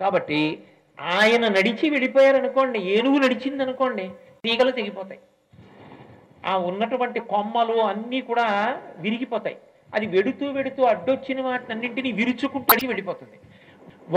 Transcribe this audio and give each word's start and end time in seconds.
కాబట్టి 0.00 0.62
ఆయన 1.00 1.48
నడిచి 1.48 1.90
వెళ్ళిపోయారనుకోండి 1.90 2.78
ఏనుగు 2.78 3.18
నడిచిందనుకోండి 3.18 4.10
తీగలు 4.44 4.70
తెగిపోతాయి. 4.70 5.20
ఆ 6.46 6.58
ఉన్నటువంటి 6.58 7.20
కొమ్మలు 7.20 7.74
అన్నీ 7.74 8.20
కూడా 8.20 8.80
విరిగిపోతాయి. 8.96 9.56
అది 9.94 10.06
వెడుతూ 10.06 10.50
వెడుతూ 10.50 10.84
అడ్డొచ్చిన 10.84 11.40
వాటినన్నింటినీ 11.40 12.12
విరుచుకుంటూ 12.12 12.86
వెళ్ళిపోతుంది. 12.86 13.40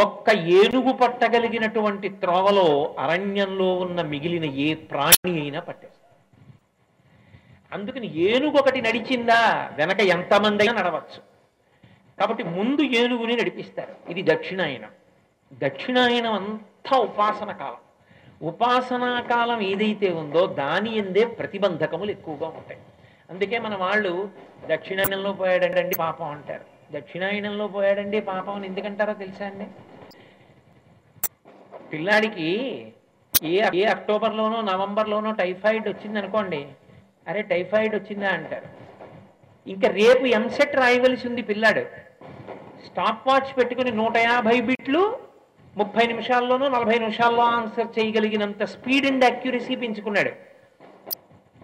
ఒక్క 0.04 0.29
ఏనుగు 0.29 0.94
పట్టగలిగినటువంటి 0.94 2.10
త్రోవలో 2.10 2.96
అరణ్యంలో 3.00 3.76
ఉన్న 3.76 4.02
మిగిలిన 4.02 4.46
ఏ 4.46 4.74
ప్రాణి 4.74 5.42
అయినా 5.42 5.60
పట్టేస్తుంది. 5.60 6.02
అందుకని 7.74 8.18
ఏనుగు 8.18 8.58
ఒకటి 8.58 8.82
నడిచిందా 8.82 9.72
వెనక 9.76 10.00
ఎంతమంది 10.00 10.63
అయినా 10.63 10.82
నడవచ్చు. 10.82 11.22
కాబట్టి 12.20 12.44
ముందు 12.44 12.82
ఏనుగుని 12.82 13.36
నడిపిస్తారు. 13.36 14.12
ఇది 14.12 14.34
దక్షిణాయనం. 14.34 15.01
దక్షిణాయనం 15.54 16.34
అంతా 16.34 16.98
ఉపాసన 16.98 17.52
కాలం. 17.52 17.77
ఉపాసనా 18.48 19.21
కాలం 19.21 19.62
ఏదైతే 19.62 20.09
ఉందో 20.09 20.48
దాని 20.48 20.98
ఎందే 20.98 21.25
ప్రతిబంధకములు 21.25 22.12
ఎక్కువగా 22.12 22.48
ఉంటాయి. 22.48 22.80
అందుకే 23.30 23.59
మన 23.59 23.75
వాళ్ళు 23.75 24.30
దక్షిణాయనంలో 24.66 25.34
పోయాడండి 25.34 25.95
పాపం 25.95 26.27
అంటారు. 26.27 26.66
దక్షిణాయనంలో 26.91 27.67
పోయాడండి 27.67 28.22
పాపం 28.22 28.53
అని 28.53 28.67
ఎందుకంటారో 28.67 29.13
తెలుసా 29.13 29.45
అండి? 29.45 29.67
పిల్లాడికి 31.94 32.49
ఏ 33.44 33.61
ఏ 33.73 33.83
అక్టోబర్లోనో 33.83 34.61
నవంబర్లోనో 34.61 35.31
టైఫాయిడ్ 35.31 35.89
వచ్చింది 35.89 36.20
అనుకోండి 36.20 36.67
అరే 37.27 37.41
టైఫాయిడ్ 37.41 37.95
వచ్చిందా 37.95 38.30
అంటారు. 38.30 38.67
ఇంకా 39.70 39.88
రేపు 39.88 40.25
ఎంసెట్ 40.25 40.75
రాయవలసి 40.75 41.27
ఉంది 41.27 41.41
పిల్లాడు. 41.41 41.80
స్టాప్ 42.86 43.27
వాచ్ 43.27 43.58
పెట్టుకుని 43.58 43.91
నూట 43.91 44.17
యాభై 44.17 44.61
బిట్లు 44.61 45.30
ముప్పై 45.80 46.03
నిమిషాల్లోనూ 46.11 46.66
నలభై 46.67 46.98
నిమిషాల్లో 47.03 47.43
ఆన్సర్ 47.57 47.99
చేయగలిగినంత 47.99 48.63
స్పీడ్ 48.73 49.05
అండ్ 49.09 49.25
అక్యురసీ 49.30 49.75
పెంచుకున్నాడు. 49.83 50.31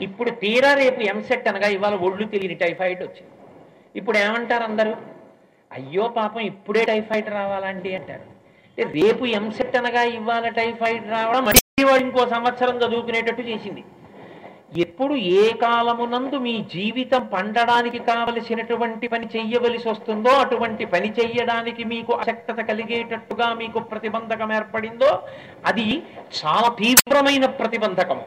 ఇప్పుడు 0.06 0.30
తీరా 0.44 0.72
రేపు 0.82 1.02
ఎంసెట్ 1.12 1.48
అనగా 1.52 1.68
ఇవాళ 1.76 1.96
ఒళ్ళు 2.08 2.26
తెలియని 2.34 2.58
టైఫాయిడ్ 2.64 3.02
వచ్చింది. 3.04 3.32
ఇప్పుడు 4.00 4.18
ఏమంటారు 4.18 4.64
అందరూ? 4.64 4.94
అయ్యో 5.78 6.06
పాపం 6.18 6.42
ఇప్పుడే 6.52 6.84
టైఫాయిడ్ 6.86 7.30
రావాలండి 7.30 7.92
అంటారు. 7.96 8.26
రేపు 8.98 9.24
ఎంసెట్ 9.40 9.78
అనగా 9.80 10.04
ఇవాళ 10.20 10.48
టైఫాయిడ్ 10.62 11.08
రావడం 11.16 11.44
మళ్ళీ 11.50 11.86
వాడు 11.90 12.04
ఇంకో 12.08 12.26
సంవత్సరం 12.36 12.76
చదువుకునేటట్టు 12.84 13.44
చేసింది. 13.52 13.84
ఎప్పుడు 14.98 15.16
ఏ 15.40 15.42
కాలమునందు 15.62 16.38
మీ 16.46 16.54
జీవితం 16.74 17.24
పండడానికి 17.34 18.00
కావలసినటువంటి 18.08 19.08
పని 19.08 19.28
చెయ్యవలసి 19.36 19.88
వస్తుందో 19.90 20.32
అటువంటి 20.44 20.86
పని 20.94 21.10
చెయ్యడానికి 21.20 21.84
మీకు 21.92 22.14
అశక్తత 22.14 22.66
కలిగేటట్టుగా 22.70 23.48
మీకు 23.60 23.86
ప్రతిబంధకం 23.92 24.52
ఏర్పడిందో 24.58 25.12
అది 25.66 25.88
చాలా 26.40 26.72
తీవ్రమైన 26.82 27.46
ప్రతిబంధకం. 27.60 28.20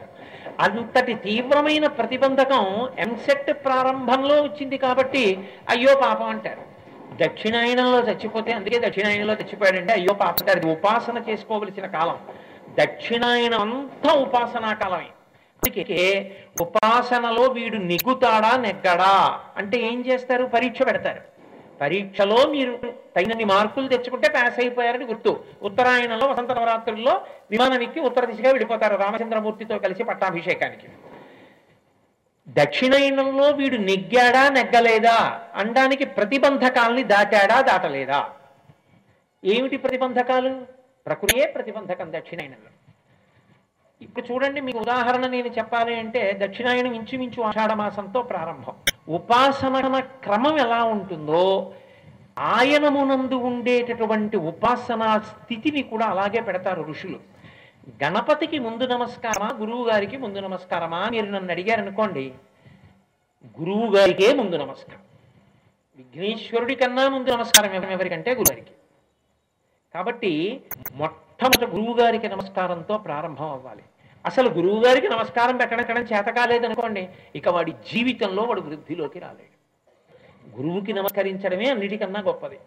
అంతటి 0.67 1.15
తీవ్రమైన 1.27 1.87
ప్రతిబంధకం 1.99 2.63
ఎంసెట్ 3.05 3.53
ప్రారంభంలో 3.67 4.41
వచ్చింది 4.41 4.79
కాబట్టి 4.87 5.27
అయ్యో 5.69 5.95
పాపం 6.07 6.29
అంటారు. 6.35 6.65
దక్షిణాయనంలో 7.23 8.01
చచ్చిపోతే 8.09 8.53
అందుకే 8.59 8.79
దక్షిణాయనంలో 8.87 9.33
చచ్చిపోయాడంటే 9.33 9.93
అయ్యో 9.99 10.13
పాపం 10.25 10.69
ఉపాసన 10.75 11.17
చేసుకోవలసిన 11.29 11.87
కాలం. 11.99 12.19
దక్షిణాయనం 12.83 13.61
అంతా 13.67 14.13
ఉపాసనా 14.27 14.73
కాలమే. 14.83 15.09
అందుకే 15.61 16.35
ఉపాసనలో 16.61 17.41
వీడు 17.41 17.77
నెగ్గుతాడా 17.77 18.57
నెగ్గడా? 18.57 19.39
అంటే 19.57 19.77
ఏం 19.77 20.05
చేస్తారు? 20.05 20.45
పరీక్ష 20.45 20.81
పెడతారు. 20.81 21.21
పరీక్షలో 21.81 22.47
మీరు 22.47 22.79
తగినన్ని 23.15 23.45
మార్కులు 23.45 23.87
తెచ్చుకుంటే 23.87 24.29
పాస్ 24.29 24.59
అయిపోయారని 24.59 25.05
గుర్తు. 25.05 25.43
ఉత్తరాయణంలో 25.61 26.27
వసంత 26.27 26.51
నవరాత్రుల్లో 26.51 27.25
విమానం 27.51 27.81
ఎక్కి 27.81 27.99
ఉత్తర 27.99 28.25
దిశగా 28.25 28.49
వెళ్ళిపోతారు 28.49 28.95
రామచంద్రమూర్తితో 28.95 29.77
కలిసి 29.77 30.03
పట్టాభిషేకానికి. 30.03 30.87
దక్షిణాయనంలో 32.49 33.49
వీడు 33.51 33.75
నెగ్గాడా 33.75 34.49
నెగ్గలేదా? 34.49 35.41
అనడానికి 35.55 36.05
ప్రతిబంధకాల్ని 36.05 37.03
దాటాడా 37.03 37.61
దాటలేదా? 37.61 38.29
ఏమిటి 39.45 39.77
ప్రతిబంధకాలు? 39.77 40.65
ప్రకృతియే 41.05 41.45
ప్రతిబంధకం 41.45 42.13
దక్షిణాయనంలో. 42.13 42.80
ఇప్పుడు 44.01 44.33
చూడండి 44.33 44.61
మీకు 44.61 44.79
ఉదాహరణ 44.79 45.27
నేను 45.27 45.47
చెప్పాలి 45.47 45.95
అంటే 45.95 46.39
దక్షిణాయనం 46.41 46.93
ఇంచుమించు 46.93 47.43
ఆషాఢ 47.43 47.71
మాసంతో 47.71 48.21
ప్రారంభం. 48.21 48.73
ఉపాసన 49.09 49.99
క్రమం 49.99 50.59
ఎలా 50.59 50.83
ఉంటుందో 50.83 51.73
ఆయనమునందు 52.39 53.35
ఉండేటటువంటి 53.35 54.37
ఉపాసనా 54.37 55.19
స్థితిని 55.19 55.83
కూడా 55.83 56.05
అలాగే 56.05 56.41
పెడతారు 56.41 56.81
ఋషులు. 56.81 57.19
గణపతికి 58.03 58.59
ముందు 58.59 58.83
నమస్కారమా 58.83 59.49
గురువు 59.57 59.89
గారికి 59.89 60.17
ముందు 60.17 60.39
నమస్కారమా 60.39 61.09
మీరు 61.09 61.25
నన్ను 61.25 61.51
అడిగారు 61.51 61.81
అనుకోండి 61.81 62.33
గురువు 63.59 63.95
గారికే 63.95 64.33
ముందు 64.33 64.55
నమస్కారం. 64.55 65.01
విఘ్నేశ్వరుడి 65.95 66.75
కన్నా 66.75 67.09
ముందు 67.09 67.29
నమస్కారం 67.29 67.91
ఎవరికంటే 67.91 68.31
గురుగారికి. 68.31 68.71
కాబట్టి 69.93 70.61
మొట్టమొదటి 70.93 71.65
గురువు 71.65 71.97
గారికి 71.97 72.29
నమస్కారంతో 72.29 72.97
ప్రారంభం 72.97 73.49
అవ్వాలి. 73.51 73.83
అసలు 74.25 74.49
గురువు 74.49 74.83
గారికి 74.85 75.09
నమస్కారం 75.09 75.57
పెట్టడం 75.57 76.03
చేత 76.03 76.25
కాలేదనుకోండి 76.25 77.09
ఇక 77.35 77.49
వాడి 77.49 77.71
జీవితంలో 77.71 78.43
వాడు 78.43 78.61
వృద్ధిలోకి 78.61 79.19
రాలేడు. 79.19 79.57
గురువుకి 80.61 80.93
నమస్కరించడమే 80.93 81.67
అన్నిటికన్నా 81.69 82.19
గొప్పది. 82.19 82.59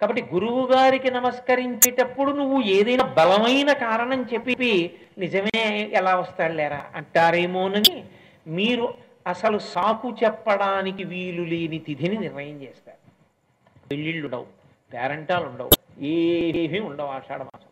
కాబట్టి 0.00 0.22
గురువు 0.34 0.62
గారికి 0.66 1.10
నమస్కరించేటప్పుడు 1.10 2.30
నువ్వు 2.32 2.62
ఏదైనా 2.62 3.04
బలమైన 3.04 3.72
కారణం 3.72 4.22
చెప్పి 4.34 4.90
నిజమే 5.18 5.64
ఎలా 5.92 6.16
వస్తాడు 6.16 6.52
లేరా 6.52 6.80
అంటారేమోనని 6.94 8.04
మీరు 8.46 8.86
అసలు 9.26 9.58
సాకు 9.58 10.08
చెప్పడానికి 10.24 11.04
వీలు 11.04 11.42
లేని 11.42 11.78
తిథిని 11.78 12.16
నిర్ణయం 12.16 12.56
చేస్తారు. 12.62 13.02
పెళ్ళిళ్ళు 13.88 14.24
ఉండవు 14.24 14.46
పేరెంటాలు 14.92 15.46
ఉండవు 15.46 15.70
ఏమీ 16.04 16.78
ఉండవు 16.78 17.08
ఆషాఢ 17.08 17.42
మాసం. 17.42 17.71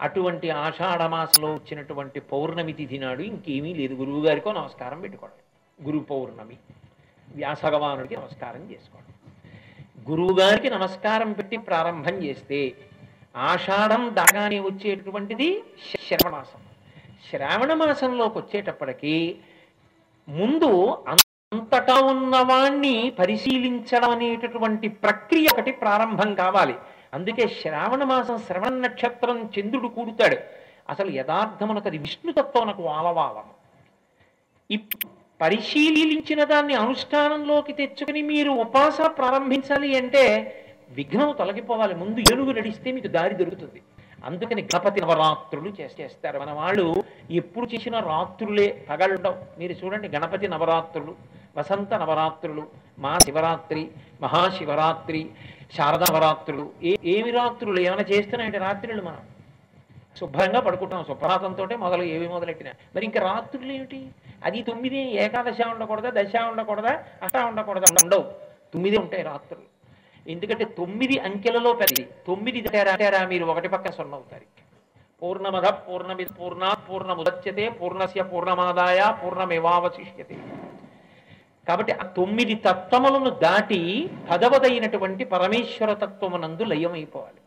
అటువంటి 0.00 0.50
ఆషాఢమాసంలో 0.50 1.48
వచ్చినటువంటి 1.54 2.20
పౌర్ణమి 2.32 2.72
తిథి 2.72 2.98
నాడు 2.98 3.22
ఇంకేమీ 3.22 3.74
లేదు. 3.74 3.94
గురువుగారికో 3.94 4.52
నమస్కారం 4.52 5.00
పెట్టుకోవడం 5.00 5.38
గురు 5.78 6.00
పౌర్ణమి. 6.10 6.56
వ్యాసభగవానుడికి 7.28 8.16
నమస్కారం 8.16 8.62
చేసుకోవడం 8.72 9.12
గురువుగారికి 10.08 10.70
నమస్కారం 10.70 11.32
పెట్టి 11.32 11.56
ప్రారంభం 11.56 12.16
చేస్తే 12.24 12.58
ఆషాఢం 13.50 14.02
దాగానే 14.14 14.60
వచ్చేటటువంటిది 14.60 15.48
శ్రవణ 15.90 16.30
మాసం 16.34 16.60
శ్రావణ 17.28 17.72
మాసంలోకి 17.72 18.36
వచ్చేటప్పటికి 18.38 19.14
ముందు 20.28 20.70
అంతటా 21.12 21.96
ఉన్నవాణ్ణి 22.10 23.10
పరిశీలించడం 23.18 24.10
అనేటటువంటి 24.10 24.88
ప్రక్రియ 24.88 25.46
ఒకటి 25.52 25.72
ప్రారంభం 25.72 26.34
కావాలి. 26.34 26.74
అందుకే 27.14 27.48
శ్రావణ 27.48 28.04
మాసం 28.04 28.38
శ్రవణ 28.38 28.68
నక్షత్రం 28.68 29.50
చంద్రుడు 29.58 29.88
కూడుతాడు 29.88 30.36
అసలు 30.88 31.10
యథార్థమునకు 31.10 31.88
అది 31.88 31.98
విష్ణుతత్వమునకు 31.98 32.88
ఆలవాలము. 32.88 33.54
ఇప్- 34.70 35.08
పరిశీలించిన 35.40 36.44
దాన్ని 36.44 36.74
అనుష్ఠానంలోకి 36.74 37.72
తెచ్చుకుని 37.72 38.22
మీరు 38.22 38.50
ఉపాసన 38.50 39.06
ప్రారంభించాలి 39.06 39.98
అంటే 39.98 40.54
విఘ్నం 40.90 41.34
తొలగిపోవాలి. 41.38 41.94
ముందు 41.94 42.20
ఏనుగు 42.20 42.52
నడిస్తే 42.52 42.92
మీకు 42.92 43.08
దారి 43.08 43.34
దొరుకుతుంది. 43.34 43.82
అందుకని 44.24 44.62
గణపతి 44.62 45.00
నవరాత్రులు 45.00 45.68
చేస్- 45.80 46.00
చేస్తారు. 46.00 46.38
మన 46.38 46.52
వాళ్ళు 46.52 47.04
ఎప్పుడు 47.30 47.66
చేసిన 47.74 47.98
రాత్రులే 47.98 48.86
పగలుండవు 48.90 49.58
మీరు 49.58 49.72
చూడండి 49.72 50.08
గణపతి 50.08 50.48
నవరాత్రులు 50.48 51.14
వసంత 51.56 51.94
నవరాత్రులు 51.94 52.66
మా 52.98 53.18
శివరాత్రి 53.18 53.88
మహాశివరాత్రి 54.20 55.30
శారదావరాత్రులు 55.76 56.70
ఏ 56.82 56.96
ఏమి 57.04 57.30
రాత్రులు? 57.30 57.80
ఏమైనా 57.80 58.02
చేస్తున్నాయంటే 58.02 58.58
రాత్రులు 58.58 59.02
మనం. 59.02 59.22
శుభ్రంగా 60.20 60.60
పడుకుంటాం. 60.60 61.04
సుప్రాతంతో 61.04 61.64
మొదలు 61.76 62.02
ఏవి 62.02 62.28
మొదలెట్టినా. 62.28 62.72
మరి 62.96 63.04
ఇంకా 63.04 63.20
రాత్రులు 63.20 63.72
ఏమిటి? 63.72 64.10
అది 64.44 64.62
తొమ్మిది. 64.62 64.98
ఏకాదశ 64.98 65.60
ఉండకూడదా? 65.66 66.22
దశ 66.22 66.36
ఉండకూడదా? 66.36 67.04
అష్టా 67.22 67.46
ఉండకూడదా? 67.46 67.86
ఉండవు. 68.04 68.22
తొమ్మిది 68.74 68.96
ఉంటాయి 68.98 69.22
రాత్రులు. 69.22 69.74
ఎందుకంటే 70.30 70.64
తొమ్మిది 70.64 71.18
అంకెలలో 71.18 71.72
పెరిగి 71.72 72.08
తొమ్మిది 72.26 72.60
దాటారా 72.60 73.26
మీరు 73.26 73.44
ఒకటి 73.44 73.68
పక్క 73.68 73.90
సున్న 73.90 74.14
అవుతారు 74.14 74.46
పూర్ణమద 75.22 75.64
పూర్ణమి 75.64 76.24
పూర్ణ 76.24 76.74
పూర్ణముదచ్యతే 76.90 77.68
పూర్ణస్య 77.68 78.22
పూర్ణమాదాయ 78.22 79.16
పూర్ణమేవావశిష్యతే. 79.24 80.36
కాబట్టి 81.68 81.92
ఆ 81.92 82.04
తొమ్మిది 82.16 82.54
తత్వములను 82.54 83.30
దాటి 83.30 84.10
పదవదైనటువంటి 84.30 85.24
పరమేశ్వర 85.24 85.92
తత్వమునందు 85.92 86.62
లయమైపోవాలి. 86.62 87.40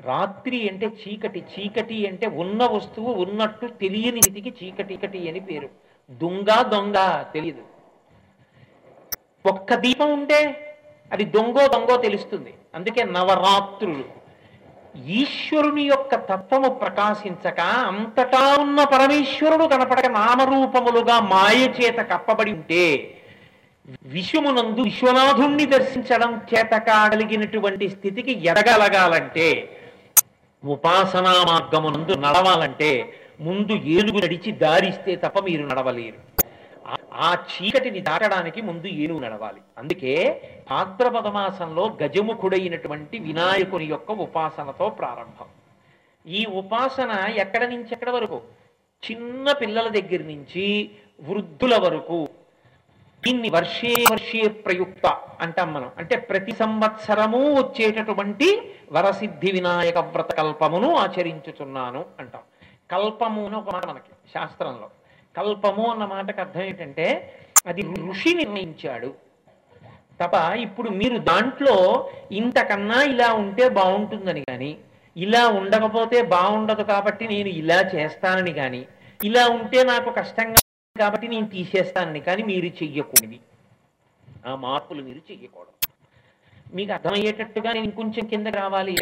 రాత్రి 0.00 0.68
అంటే 0.68 0.86
చీకటి 1.02 1.44
చీకటి 1.52 2.06
అంటే 2.08 2.26
ఉన్న 2.26 2.66
వస్తువు 2.66 3.12
ఉన్నట్టు 3.12 3.66
తెలియని 3.66 4.22
స్థితికి 4.22 4.54
చీకటికటి 4.62 5.28
అని 5.28 5.40
పేరు. 5.40 5.68
దొంగ 6.10 6.62
దొంగ 6.62 6.98
తెలియదు 7.34 7.64
ఒక్క 9.44 9.74
దీపం 9.74 10.12
ఉంటే 10.12 10.38
అది 11.12 11.24
దొంగో 11.24 11.66
దొంగో 11.66 11.96
తెలుస్తుంది. 11.96 12.54
అందుకే 12.74 13.02
నవరాత్రులు. 13.04 14.04
ఈశ్వరుని 14.96 15.82
యొక్క 15.82 16.14
తత్వము 16.14 16.68
ప్రకాశించక 16.68 17.60
అంతటా 17.60 18.56
ఉన్న 18.60 18.84
పరమేశ్వరుడు 18.84 19.64
కనపడక 19.64 20.06
నామరూపములుగా 20.06 21.20
మాయ 21.20 21.60
చేత 21.68 21.98
కప్పబడి 22.00 22.52
ఉంటే 22.52 22.84
విశ్వమునందు 24.02 24.80
విశ్వనాథుణ్ణి 24.80 25.66
దర్శించడం 25.66 26.40
చేత 26.54 26.70
కాగలిగినటువంటి 26.70 27.88
స్థితికి 27.88 28.46
ఎదగలగాలంటే 28.46 29.76
ఉపాసనా 30.64 31.32
మార్గమునందు 31.32 32.12
నడవాలంటే 32.12 33.12
ముందు 33.40 33.72
ఏనుగు 33.72 34.18
నడిచి 34.18 34.52
దారిస్తే 34.52 35.16
తప్ప 35.16 35.38
మీరు 35.38 35.66
నడవలేరు. 35.66 36.44
ఆ- 37.12 37.44
చీకటిని 37.44 38.00
దాటడానికి 38.00 38.62
ముందు 38.62 38.86
ఏనుగు 38.86 39.18
నడవాలి. 39.18 39.60
అందుకే 39.78 40.40
భాద్రపద 40.70 41.26
మాసంలో 41.26 41.98
గజముఖుడైనటువంటి 42.02 43.18
వినాయకుని 43.18 43.84
యొక్క 43.84 44.12
ఉపాసనతో 44.12 44.88
ప్రారంభం. 44.88 45.46
ఈ 46.26 46.44
ఉపాసన 46.44 47.32
ఎక్కడ 47.36 47.64
నుంచి 47.64 47.88
ఎక్కడ 47.92 48.10
వరకు? 48.10 48.40
చిన్న 49.10 49.52
పిల్లల 49.52 49.88
దగ్గర 49.88 50.22
నుంచి 50.22 50.90
వృద్ధుల 51.20 51.76
వరకు 51.76 52.28
దీన్ని 53.24 53.48
వర్షే 53.50 53.92
వర్షే 54.12 54.48
ప్రయుక్త 54.48 55.06
అంటాం 55.40 55.74
మనం. 55.74 55.90
అంటే 55.98 56.16
ప్రతి 56.30 56.52
సంవత్సరము 56.52 57.40
వచ్చేటటువంటి 57.54 58.48
వరసిద్ధి 58.92 59.52
వినాయక 59.52 59.98
వ్రత 59.98 60.32
కల్పమును 60.32 60.88
ఆచరించుచున్నాను 60.96 62.04
అంటాం. 62.20 62.42
కల్పము 62.90 63.46
అని 63.46 63.56
ఒక 63.56 63.70
మాట 63.74 63.86
మనకి 63.86 64.12
శాస్త్రంలో. 64.34 64.88
కల్పము 65.36 65.90
అన్న 65.90 66.04
మాటకు 66.04 66.40
అర్థం 66.40 66.62
ఏంటంటే 66.62 67.06
అది 67.66 67.82
ఋషి 68.08 68.34
నిర్ణయించాడు. 68.34 69.10
తప 70.20 70.34
ఇప్పుడు 70.56 70.88
మీరు 70.90 71.18
దాంట్లో 71.18 71.76
ఇంతకన్నా 72.30 72.98
ఇలా 73.02 73.32
ఉంటే 73.34 73.68
బాగుంటుందని 73.68 74.42
కానీ 74.50 74.72
ఇలా 75.16 75.48
ఉండకపోతే 75.60 76.22
బాగుండదు 76.22 76.82
కాబట్టి 76.82 77.24
నేను 77.28 77.48
ఇలా 77.48 77.80
చేస్తానని 77.94 78.52
కానీ 78.52 78.82
ఇలా 79.20 79.46
ఉంటే 79.48 79.82
నాకు 79.84 80.10
కష్టంగా 80.10 80.60
కాబట్టి 80.96 81.26
నేను 81.30 81.46
తీసేస్తాను 81.52 82.18
కానీ 82.26 82.42
మీరు 82.50 82.68
చెయ్యకూడదు. 82.80 83.38
ఆ 84.48 84.50
మార్పులు 84.64 85.00
మీరు 85.06 85.20
చెయ్యకూడదు. 85.30 85.72
మీకు 86.76 86.92
అర్థమయ్యేటట్టుగా 86.96 87.70
నేను 87.76 87.86
ఇంకొంచెం 87.88 88.24
కిందకి 88.32 88.56
రావాలి 88.56 88.94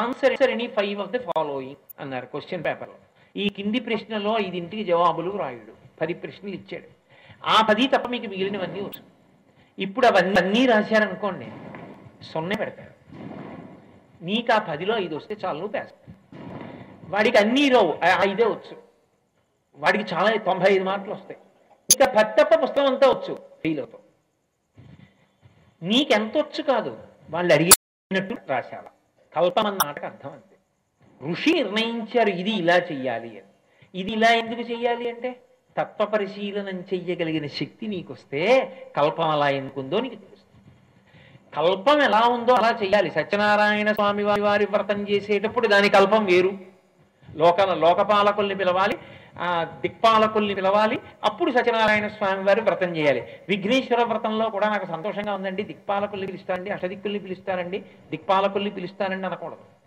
answer 0.00 0.52
any 0.54 0.66
five 0.76 1.00
of 1.04 1.10
the 1.14 1.20
following 1.28 1.80
అన్నారు 2.02 2.26
క్వశ్చన్ 2.32 2.62
పేపర్లో 2.66 2.98
ఈ 3.34 3.46
కింది 3.56 3.80
ప్రశ్నలో 3.88 4.34
ఐదింటికి 4.44 4.84
జవాబులు 4.92 5.32
రాయుడు 5.42 5.74
పది 6.00 6.14
ప్రశ్నలు 6.22 6.54
ఇచ్చాడు. 6.60 6.88
ఆ 7.54 7.56
పది 7.70 7.88
తప్ప 7.94 8.06
మీకు 8.14 8.26
మిగిలినవన్నీ 8.34 8.80
వచ్చు 8.80 9.02
ఇప్పుడు 9.78 10.06
అవన్నీ 10.06 10.38
అన్నీ 10.42 10.62
రాశారనుకోండి 10.72 11.48
సొన్నే 12.30 12.58
పెడతాడు 12.62 12.94
నీకు 14.28 14.52
ఆ 14.52 14.60
పదిలో 14.70 14.94
ఐదు 15.04 15.14
వస్తే 15.18 15.34
చాలు 15.44 15.58
నువ్వు 15.58 15.74
పేస్తా 15.76 16.12
వాడికి 17.14 17.38
అన్నీ 17.44 17.66
రావు 17.76 17.92
ఐదే 18.30 18.46
వచ్చు. 18.54 18.74
వాడికి 19.76 20.14
చాలా 20.14 20.36
తొంభై 20.36 20.72
ఐదు 20.72 20.84
మార్కులు 20.84 21.12
వస్తాయి. 21.12 21.38
ఇంకా 21.90 22.22
తప్ప 22.22 22.62
పుస్తకం 22.62 22.86
అంతా 22.86 23.10
వచ్చు 23.10 23.34
ఫెయిల్ 23.34 23.78
అవుతాం. 23.78 24.00
నీకెంత 25.82 26.38
వచ్చు 26.38 26.62
కాదు 26.62 26.98
వాళ్ళు 27.30 27.54
అడిగినట్టు 27.54 28.36
రాశాల. 28.48 28.84
కల్పమన్న 29.36 29.78
మాటకు 29.84 30.06
అర్థం 30.06 30.30
అంతే. 30.30 30.56
ఋషి 31.30 31.52
నిర్ణయించారు 31.52 32.28
ఇది 32.28 32.50
ఇలా 32.50 32.76
చెయ్యాలి 32.76 33.28
అని. 33.28 34.00
ఇది 34.00 34.12
ఇలా 34.12 34.28
ఎందుకు 34.28 34.60
చెయ్యాలి 34.60 35.10
అంటే 35.10 35.40
తత్వ 35.78 36.04
పరిశీలనం 36.04 36.80
చెయ్యగలిగిన 36.80 37.46
శక్తి 37.46 37.86
నీకు 37.86 38.12
వస్తే 38.12 38.40
కల్పం 38.96 39.28
అలా 39.28 39.48
ఎందుకుందో 39.48 40.00
నీకు 40.00 40.14
తెలుస్తుంది. 40.14 40.70
కల్పం 41.56 42.02
ఎలా 42.02 42.20
ఉందో 42.20 42.52
అలా 42.52 42.78
చేయాలి 42.82 43.10
సత్యనారాయణ 43.10 43.92
స్వామి 43.92 44.24
వారి 44.24 44.40
వారి 44.40 44.66
వ్రతం 44.66 45.08
చేసేటప్పుడు 45.08 45.66
దాని 45.66 45.88
కల్పం 45.88 46.24
వేరు. 46.24 46.58
లోక 47.34 47.60
లోకపాలకుల్ని 47.60 48.54
పిలవాలి 48.54 48.98
ఆ 49.40 49.64
దిక్పాలకుల్ని 49.80 50.54
పిలవాలి. 50.54 50.98
అప్పుడు 51.24 51.50
సత్యనారాయణ 51.50 52.08
స్వామి 52.08 52.44
వారు 52.44 52.60
వ్రతం 52.60 52.96
చేయాలి. 52.96 53.20
విఘ్నేశ్వర 53.48 54.02
వ్రతంలో 54.04 54.50
కూడా 54.50 54.68
నాకు 54.68 54.86
సంతోషంగా 54.86 55.34
ఉందండి. 55.34 55.62
దిక్పాలకుల్ని 55.62 56.26
పిలుస్తానండి 56.26 56.70
అష్టదిక్కుల్ని 56.70 57.18
పిలుస్తానండి 57.18 57.78
దిక్పాలకుల్ని 58.10 58.70
పిలుస్తానండి 58.70 59.26
అనకూడదు. 59.26 59.84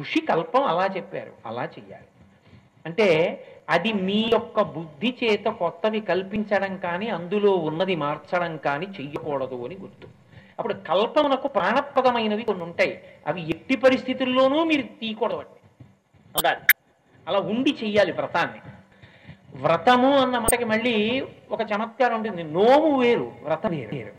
ఋషి 0.00 0.20
కల్పం 0.20 0.62
అలా 0.64 0.86
చెప్పారు. 0.96 1.32
అలా 1.46 1.64
చెయ్యాలి. 1.64 2.04
అంటే 2.86 3.06
అది 3.68 3.92
మీ 3.92 4.30
యొక్క 4.32 4.62
బుద్ధి 4.62 5.16
చేత 5.24 5.44
కొత్తవి 5.44 6.00
కల్పించడం 6.00 6.76
కానీ 6.76 7.08
అందులో 7.08 7.52
ఉన్నది 7.52 7.96
మార్చడం 7.96 8.56
కానీ 8.56 8.86
చెయ్యకూడదు 8.86 9.64
అని 9.64 9.76
గుర్తు. 9.76 10.06
అప్పుడు 10.58 10.74
కల్పనకు 10.74 11.48
ప్రాణప్రదమైనవి 11.48 12.42
కొన్ని 12.42 12.64
ఉంటాయి. 12.64 13.02
అవి 13.26 13.48
ఎట్టి 13.48 13.76
పరిస్థితుల్లోనూ 13.76 14.64
మీరు 14.64 14.82
తీయకూడదు 14.82 15.42
అలా 17.28 17.38
ఉండి 17.38 17.78
చెయ్యాలి 17.84 18.12
వ్రతాన్ని. 18.12 18.60
వ్రతము 19.54 20.18
అన్న 20.18 20.38
మాటకి 20.38 20.64
మళ్ళీ 20.64 21.26
ఒక 21.50 21.60
చమత్కారం 21.62 22.14
ఉంటుంది. 22.14 22.42
నోము 22.42 23.00
వేరు 23.00 23.32
వ్రతం 23.44 23.70
వేరు. 23.70 24.12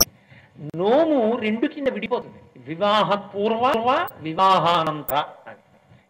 నోము 0.76 1.36
రెండు 1.36 1.66
కింద 1.66 1.88
విడిపోతుంది. 1.88 2.62
వివాహ 2.68 3.14
పూర్వ 3.14 4.08
వివాహానంతర 4.20 5.24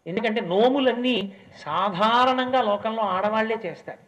ఎందుకంటే 0.07 0.41
నోములన్నీ 0.41 1.31
సాధారణంగా 1.59 2.61
లోకంలో 2.61 3.03
ఆడవాళ్ళే 3.03 3.57
చేస్తారు. 3.65 3.99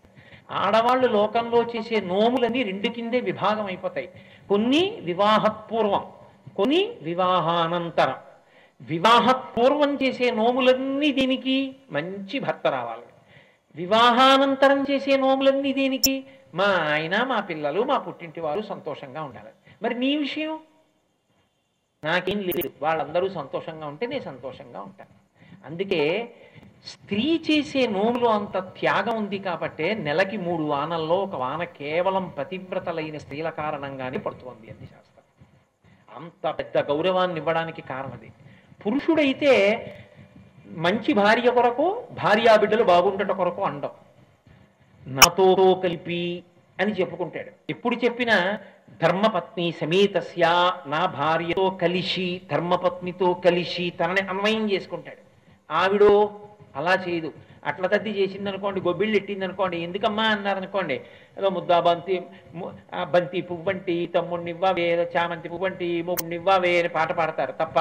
ఆడవాళ్ళు 0.52 1.08
లోకంలో 1.08 1.62
చేసే 1.62 2.00
నోములన్నీ 2.00 2.64
రెండు 2.64 2.88
కిందే 2.88 3.20
విభాగం 3.20 3.66
అయిపోతాయి. 3.66 4.10
కొన్ని 4.50 4.98
వివాహపూర్వం 5.02 6.06
కొన్ని 6.58 6.90
వివాహానంతరం. 7.02 8.16
వివాహపూర్వం 8.82 9.98
చేసే 10.04 10.32
నోములన్నీ 10.32 11.12
దీనికి 11.12 11.76
మంచి 11.92 12.40
భర్త 12.40 12.68
రావాలి. 12.68 13.05
వివాహానంతరం 13.76 14.86
చేసే 14.92 15.18
నోములన్నీ 15.18 15.74
దీనికి? 15.74 16.24
మా 16.54 16.66
ఆయన 16.66 17.24
మా 17.24 17.40
పిల్లలు 17.40 17.84
మా 17.84 17.98
పుట్టింటి 17.98 18.40
వారు 18.40 18.62
సంతోషంగా 18.62 19.24
ఉండాలి. 19.24 19.50
మరి 19.84 20.00
నీ 20.00 20.16
విషయం? 20.16 20.60
నాకేం 22.04 22.40
లేదు. 22.40 22.72
వాళ్ళందరూ 22.82 23.30
సంతోషంగా 23.30 23.88
ఉంటే 23.88 24.06
నేను 24.06 24.24
సంతోషంగా 24.24 24.82
ఉంటాను. 24.82 25.26
అందుకే 25.66 26.34
స్త్రీ 26.86 27.42
చేసే 27.52 27.88
నోములో 27.88 28.30
అంత 28.30 28.58
త్యాగం 28.58 29.18
ఉంది 29.18 29.40
కాబట్టే 29.40 29.94
నెలకి 29.94 30.38
మూడు 30.38 30.64
వానల్లో 30.64 31.16
ఒక 31.16 31.36
వాన 31.36 31.64
కేవలం 31.64 32.34
పతివ్రతలైన 32.38 33.18
స్త్రీల 33.18 33.50
కారణంగానే 33.50 34.18
పడుతుంది 34.18 34.72
అంది 34.72 34.86
శాస్త్రం. 34.86 35.46
అంత 36.18 36.60
పెద్ద 36.60 36.78
గౌరవాన్ని 36.78 37.38
ఇవ్వడానికి 37.38 37.82
కారణం 37.82 38.14
అది. 38.14 38.32
పురుషుడైతే 38.86 39.52
మంచి 40.84 41.12
భార్య 41.22 41.50
కొరకు 41.58 41.86
భార్యా 42.22 42.54
బిడ్డలు 42.62 42.86
బాగుండట 42.92 43.32
కొరకు 43.40 43.62
అండం. 43.70 43.94
నాతో 45.06 45.46
కలిపి 45.84 46.22
అని 46.78 46.92
చెప్పుకుంటాడు. 47.00 47.52
ఎప్పుడు 47.74 47.96
చెప్పినా 48.04 48.38
ధర్మపత్ని 49.04 49.66
సమేతస్య 49.82 50.46
నా 50.94 51.02
భార్యతో 51.20 51.66
కలిసి 51.84 52.28
ధర్మపత్నితో 52.52 53.30
కలిసి 53.46 53.86
తనని 54.00 54.24
అన్వయం 54.34 54.64
చేసుకుంటాడు. 54.74 55.22
ఆవిడో 55.70 56.14
అలా 56.80 56.96
చేయదు. 57.06 57.30
అట్ల 57.70 57.86
తద్ది 57.94 58.12
చేసింది 58.18 58.50
అనుకోండి 58.52 58.80
గొబ్బిళ్ళు 58.88 59.16
ఎట్టిందనుకోండి 59.20 59.78
ఎందుకమ్మా 59.86 60.26
అన్నారనుకోండి 60.34 60.98
ఏదో 61.38 61.48
ముద్దా 61.58 61.78
బంతి 61.88 62.16
బంతి 63.14 63.40
పువ్వంటి 63.50 63.96
తమ్ముడినివ్వవే 64.16 64.86
ఏదో 64.96 65.06
చామంతి 65.16 65.50
పువ్వంటి 65.54 65.88
మొగ్గునివ్వవే 66.10 66.74
అని 66.82 66.92
పాట 66.98 67.12
పాడతారు 67.20 67.56
తప్ప 67.62 67.80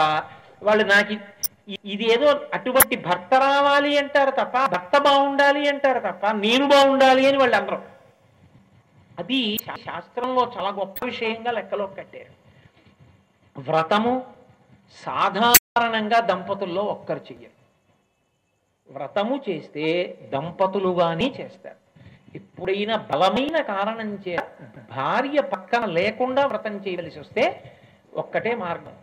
వాళ్ళు 0.67 0.85
నాకు 0.95 1.17
ఇది 1.69 2.13
ఏదో 2.13 2.41
అటువంటి 2.55 2.97
భర్త 2.97 3.35
రావాలి 3.35 3.99
అంటారు 3.99 4.31
తప్ప 4.31 4.67
భర్త 4.67 4.99
బాగుండాలి 4.99 5.69
అంటారు 5.69 5.99
తప్ప 5.99 6.27
నేను 6.27 6.69
బాగుండాలి 6.69 7.27
అని 7.27 7.37
వాళ్ళు 7.37 7.57
అనరు. 7.57 7.83
అది 9.19 9.59
శాస్త్రంలో 9.85 10.53
చాలా 10.57 10.69
గొప్ప 10.69 11.05
విషయంగా 11.05 11.51
లెక్కలో 11.51 11.87
కట్టారు. 11.87 12.33
వ్రతము 13.61 14.27
సాధారణంగా 15.05 16.21
దంపతుల్లో 16.21 16.83
ఒక్కరు 16.83 17.19
చెయ్యరు. 17.19 17.55
వ్రతము 18.93 19.41
చేస్తే 19.49 19.85
దంపతులుగానే 20.33 21.35
చేస్తారు. 21.41 21.77
ఎప్పుడైనా 22.37 22.97
బలమైన 22.97 23.61
కారణం 23.63 24.15
చే 24.15 24.39
భార్య 24.91 25.41
పక్కన 25.41 25.85
లేకుండా 25.85 26.47
వ్రతం 26.47 26.77
చేయవలసి 26.77 27.19
వస్తే 27.21 27.73
ఒక్కటే 28.15 28.55
మార్గం. 28.55 28.97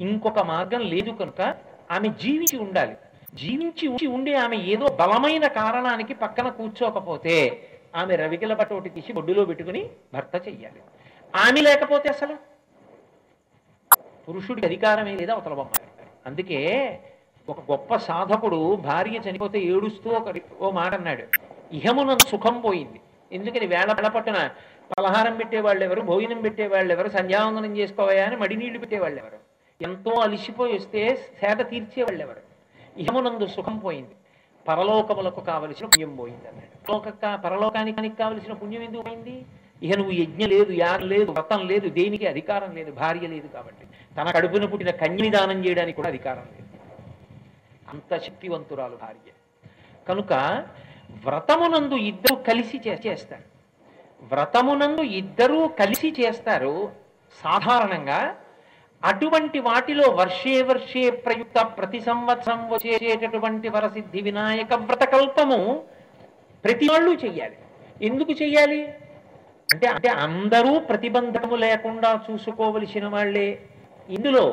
ఇంకొక 0.00 0.38
మార్గం 0.38 0.80
లేదు 0.80 1.10
కనుక 1.10 1.54
ఆమె 1.90 2.08
జీవించి 2.08 2.56
ఉండాలి. 2.58 2.96
జీవించి 3.34 3.88
ఉంచి 3.88 4.06
ఉండి 4.06 4.34
ఆమె 4.34 4.56
ఏదో 4.56 4.86
బలమైన 5.00 5.46
కారణానికి 5.46 6.14
పక్కన 6.14 6.48
కూర్చోకపోతే 6.48 7.62
ఆమె 7.94 8.16
రవికిల 8.16 8.54
పటోటి 8.54 8.88
తీసి 8.88 9.12
బొడ్డులో 9.12 9.44
పెట్టుకుని 9.44 9.90
భర్త 10.14 10.48
చెయ్యాలి. 10.48 10.80
ఆమె 11.36 11.60
లేకపోతే 11.60 12.08
అసలు? 12.08 12.36
పురుషుడికి 14.28 14.66
అధికారమే 14.66 15.16
లేదా 15.16 15.32
అవతల 15.34 15.54
బొమ్మ? 15.54 15.70
అందుకే 16.26 16.60
ఒక 17.48 17.60
గొప్ప 17.60 17.96
సాధకుడు 17.96 18.76
భార్య 18.76 19.20
చనిపోతే 19.30 19.58
ఏడుస్తూ 19.58 20.10
ఒక 20.10 20.34
ఓ 20.60 20.70
మాట 20.70 20.94
అన్నాడు. 20.94 21.22
ఇహమున 21.72 22.16
సుఖం 22.16 22.60
పోయింది. 22.60 23.00
ఎందుకని 23.32 23.66
వేళ 23.66 24.08
పట్టున 24.08 24.50
పలహారం 24.98 25.36
పెట్టేవాళ్ళు 25.36 25.84
ఎవరు 25.84 26.00
భోజనం 26.00 26.40
పెట్టేవాళ్ళు 26.40 26.92
ఎవరు 26.92 27.08
సంధ్యావందనం 27.08 27.76
చేసుకోవాలని 27.76 28.36
మడి 28.36 28.56
నీళ్ళు 28.56 28.78
పెట్టేవాళ్ళు 28.78 29.18
ఎవరు 29.18 29.45
ఎంతో 29.82 30.10
అలిసిపోయి 30.10 30.74
వస్తే 30.74 31.16
సేట 31.16 31.68
తీర్చేవాళ్ళు 31.68 32.22
ఎవరు 32.22 32.40
యమునందు 33.00 33.46
సుఖం 33.46 33.78
పోయింది. 33.78 34.14
పరలోకములకు 34.68 35.40
కావలసిన 35.40 35.86
పుణ్యం 35.86 36.16
పోయింది 36.16 36.48
అన్నాడు. 36.48 36.92
లోక 36.92 37.40
పరలోకానికి 37.44 38.08
కావలసిన 38.08 38.52
పుణ్యం 38.52 38.82
ఎందుకు 38.82 39.02
పోయింది? 39.02 39.44
ఇక 39.82 39.96
నువ్వు 39.96 40.12
యజ్ఞ 40.12 40.46
లేదు 40.46 40.72
యాగం 40.72 41.08
లేదు 41.08 41.30
వ్రతం 41.30 41.66
లేదు 41.66 41.88
దేనికి 41.88 42.26
అధికారం 42.26 42.74
లేదు 42.74 42.90
భార్య 42.90 43.26
లేదు 43.26 43.46
కాబట్టి. 43.46 43.86
తన 44.16 44.30
కడుపున 44.30 44.64
పుట్టిన 44.64 44.90
కన్యని 44.90 45.30
దానం 45.30 45.66
చేయడానికి 45.66 45.96
కూడా 45.96 46.08
అధికారం 46.08 46.48
లేదు. 46.58 46.68
అంత 47.88 48.22
శక్తివంతురాలు 48.22 48.96
భార్య. 48.96 49.30
కనుక 50.08 50.32
వ్రతమునందు 51.24 51.94
ఇద్దరు 51.94 52.34
కలిసి 52.34 52.80
చే- 52.88 53.06
చేస్తారు. 53.06 53.42
వ్రతమునందు 54.22 55.00
ఇద్దరూ 55.00 55.66
కలిసి 55.66 56.14
చేస్తారు. 56.20 56.92
సాధారణంగా 57.44 58.36
అటువంటి 59.06 59.58
వాటిలో 59.58 60.06
వర్షే 60.10 60.62
వర్షే 60.62 61.10
ప్రయుక్త 61.10 61.58
ప్రతి 61.78 62.00
సంవత్సరం 62.00 62.60
వచ్చేటటువంటి 62.72 63.68
వరసిద్ధి 63.68 64.20
వినాయక 64.20 64.74
వ్రతకల్పము 64.74 65.58
ప్రతి 66.64 66.86
వాళ్ళు 66.88 67.10
చెయ్యాలి. 67.24 67.56
ఎందుకు 68.02 68.32
చెయ్యాలి? 68.32 68.80
అంటే 69.68 69.86
అంటే 69.86 70.08
అందరూ 70.08 70.72
ప్రతిబంధము 70.78 71.56
లేకుండా 71.56 72.10
చూసుకోవలసిన 72.26 73.06
వాళ్ళే. 73.06 73.48
ఇందులో 74.08 74.44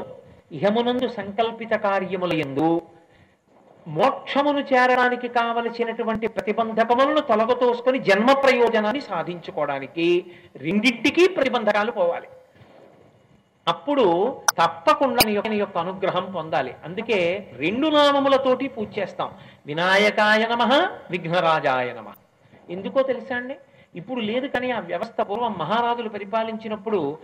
ఇహమునందు 0.52 1.08
సంకల్పిత 1.20 1.74
కార్యముల 1.88 2.34
ఎందు 2.46 2.70
మోక్షమును 3.88 4.62
చేరడానికి 4.72 5.28
కావలసినటువంటి 5.28 6.28
ప్రతిబంధకములను 6.28 7.22
తొలగతోసుకొని 7.30 8.00
జన్మ 8.00 8.32
ప్రయోజనాన్ని 8.34 9.02
సాధించుకోవడానికి 9.02 10.08
రెండింటికి 10.56 11.28
ప్రతిబంధకాలు 11.28 11.92
పోవాలి. 11.92 12.30
అప్పుడు 13.68 14.38
తప్పకుండా 14.58 15.20
నీ 15.26 15.32
యొక్క- 15.32 15.52
నీ 15.52 15.58
యొక్క 15.58 15.78
అనుగ్రహం 15.78 16.32
పొందాలి. 16.32 16.74
అందుకే 16.86 17.50
రెండు 17.58 17.88
నామములతోటి 17.88 18.68
పూజ 18.68 19.00
చేస్తాం. 19.00 19.32
వినాయకాయ 19.66 20.48
నమ 20.52 20.90
విఘ్నరాజాయ 21.12 21.94
నమ. 21.94 22.08
ఎందుకో 22.70 23.02
తెలుసా 23.02 23.36
అండి? 23.36 23.56
ఇప్పుడు 23.96 24.20
లేదు 24.20 24.48
కానీ 24.48 24.72
ఆ 24.72 24.80
వ్యవస్థ 24.80 25.22
పూర్వం 25.22 25.56
మహారాజులు 25.58 26.10
పరిపాలించినప్పుడు 26.10 27.18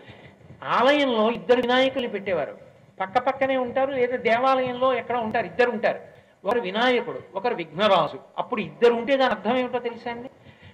ఆలయంలో 0.64 1.32
ఇద్దరు 1.32 1.62
వినాయకులు 1.62 2.08
పెట్టేవారు. 2.08 2.58
పక్క 3.00 3.18
పక్కనే 3.18 3.58
ఉంటారు 3.58 3.92
లేదా 3.92 4.18
దేవాలయంలో 4.18 4.94
ఎక్కడ 4.94 5.18
ఉంటారు 5.18 5.46
ఇద్దరు 5.46 5.72
ఉంటారు. 5.72 6.00
ఒకరు 6.46 6.62
వినాయకుడు 6.62 7.20
ఒకరు 7.36 7.56
విఘ్నరాజు. 7.56 8.20
అప్పుడు 8.38 8.62
ఇద్దరు 8.62 8.94
ఉంటే 8.94 9.18
దాని 9.18 9.32
అర్థం 9.32 9.58
ఏమిటో 9.58 9.80
తెలుసా 9.80 10.12
అండి? 10.12 10.30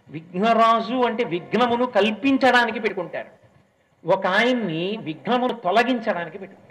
విఘ్నరాజు 0.10 0.96
అంటే 0.96 1.24
విఘ్నమును 1.24 1.86
కల్పించడానికి 1.86 2.80
పెట్టుకుంటారు. 2.80 3.45
ఒక 4.06 4.28
ఆయన్ని 4.28 4.98
విఘ్నమును 5.02 5.54
తొలగించడానికి 5.54 6.38
పెట్టుకుంటారు 6.38 6.66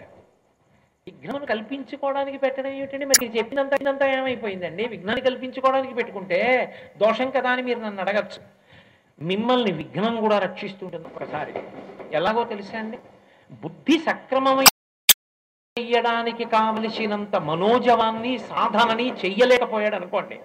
విఘ్నమును 1.07 1.45
కల్పించుకోవడానికి 1.45 2.37
పెట్టడం 2.37 2.71
ఏమిటండి? 2.71 3.05
మరి 3.05 3.37
చెప్పినంత 3.37 3.73
ఇదంత 3.81 4.03
ఏమైపోయిందండి? 4.03 4.87
విఘ్నాన్ని 4.87 5.25
కల్పించుకోవడానికి 5.25 5.93
పెట్టుకుంటే 5.93 6.39
దోషం 6.97 7.29
కదా 7.29 7.49
అని 7.49 7.61
మీరు 7.61 7.79
నన్ను 7.79 8.01
అడగచ్చు. 8.01 8.41
మిమ్మల్ని 9.19 9.71
విఘ్నం 9.71 10.19
కూడా 10.19 10.39
రక్షిస్తుంటుంది 10.39 11.07
ఒకసారి. 11.15 11.53
ఎలాగో 12.11 12.43
తెలుసా 12.43 12.77
అండి? 12.77 12.97
బుద్ధి 13.51 13.97
సక్రమమై 13.99 14.65
చెయ్యడానికి 15.79 16.45
కావలసినంత 16.45 17.35
మనోజవాన్ని 17.35 18.37
సాధనని 18.37 19.13
చెయ్యలేకపోయాడు 19.13 19.95
అనుకోండి. 19.95 20.39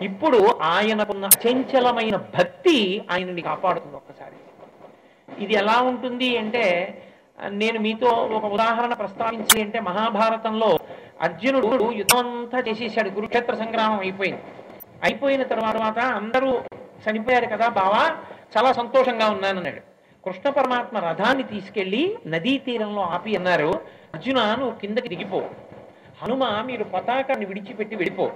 ఇప్పుడు 0.00 0.58
ఆయనకున్న 0.62 1.28
చంచలమైన 1.46 2.16
భక్తి 2.16 3.02
ఆయనని 3.10 3.42
కాపాడుతుంది 3.42 3.96
ఒక్కసారి 3.96 4.36
ఇది 5.38 5.54
ఎలా 5.54 5.80
ఉంటుంది 5.80 6.36
అంటే 6.38 6.64
నేను 7.50 7.78
మీతో 7.80 8.06
ఒక 8.06 8.44
ఉదాహరణ 8.44 8.94
ప్రస్తావించి 8.94 9.62
అంటే 9.62 9.80
మహాభారతంలో 9.80 10.78
అర్జునుడు 11.22 11.92
యుద్ధం 11.92 12.40
అంతా 12.40 12.58
చేసేసాడు 12.68 13.10
కురుక్షేత్ర 13.10 13.54
సంగ్రామం 13.54 14.00
అయిపోయింది. 14.00 14.42
అయిపోయిన 15.04 15.42
తర్వాత 15.42 15.98
అందరూ 15.98 16.50
చనిపోయారు 17.04 17.46
కదా 17.46 17.68
బావా 17.68 18.02
చాలా 18.56 18.72
సంతోషంగా 18.72 19.30
ఉన్నానన్నాడు. 19.30 19.80
కృష్ణ 20.24 20.50
పరమాత్మ 20.50 20.98
రథాన్ని 20.98 21.42
తీసుకెళ్ళి 21.42 22.16
నదీ 22.26 22.58
తీరంలో 22.58 23.02
ఆపి 23.02 23.36
అన్నారు 23.36 23.70
అర్జున 24.14 24.40
నువ్వు 24.58 24.74
కిందకి 24.78 25.08
దిగిపో. 25.08 25.40
హనుమ 26.22 26.62
మీరు 26.66 26.84
పతాకాన్ని 26.84 27.46
విడిచిపెట్టి 27.46 27.96
వెళ్ళిపో. 27.96 28.30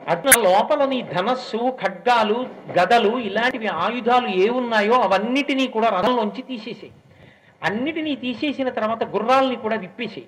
అట్లా 0.00 0.32
లోపల 0.42 0.84
నీ 0.84 1.02
ధనస్సు 1.02 1.70
ఖడ్గాలు 1.70 2.46
గదలు 2.80 3.18
ఇలాంటివి 3.18 3.66
ఆయుధాలు 3.66 4.28
ఏ 4.28 4.48
ఉన్నాయో 4.48 4.94
అవన్నిటినీ 4.94 5.66
కూడా 5.66 5.88
రథంలోంచి 5.88 6.42
తీసేసేయి. 6.42 6.92
అన్నిటినీ 7.62 8.16
తీసేసిన 8.16 8.68
తర్వాత 8.68 9.04
గుర్రాల్ని 9.04 9.56
కూడా 9.56 9.76
విప్పేసేయి. 9.76 10.26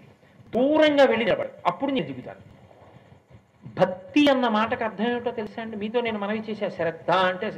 దూరంగా 0.54 1.04
వెళ్ళి 1.04 1.24
నిలబడు. 1.24 1.48
అప్పుడు 1.66 1.90
నేను 1.90 2.06
దిగుతాను 2.06 2.58
భక్తి 3.80 4.28
అన్న 4.30 4.48
మాటకు 4.48 4.84
అర్థం 4.84 5.10
ఏమిటో 5.10 5.30
తెలుసా 5.30 5.62
అండి? 5.62 5.76
మీతో 5.76 6.00
నేను 6.00 6.18
మనవి 6.18 6.42
చేసే 6.50 6.70
శ్రద్ధ 6.70 7.10
అంటే 7.10 7.52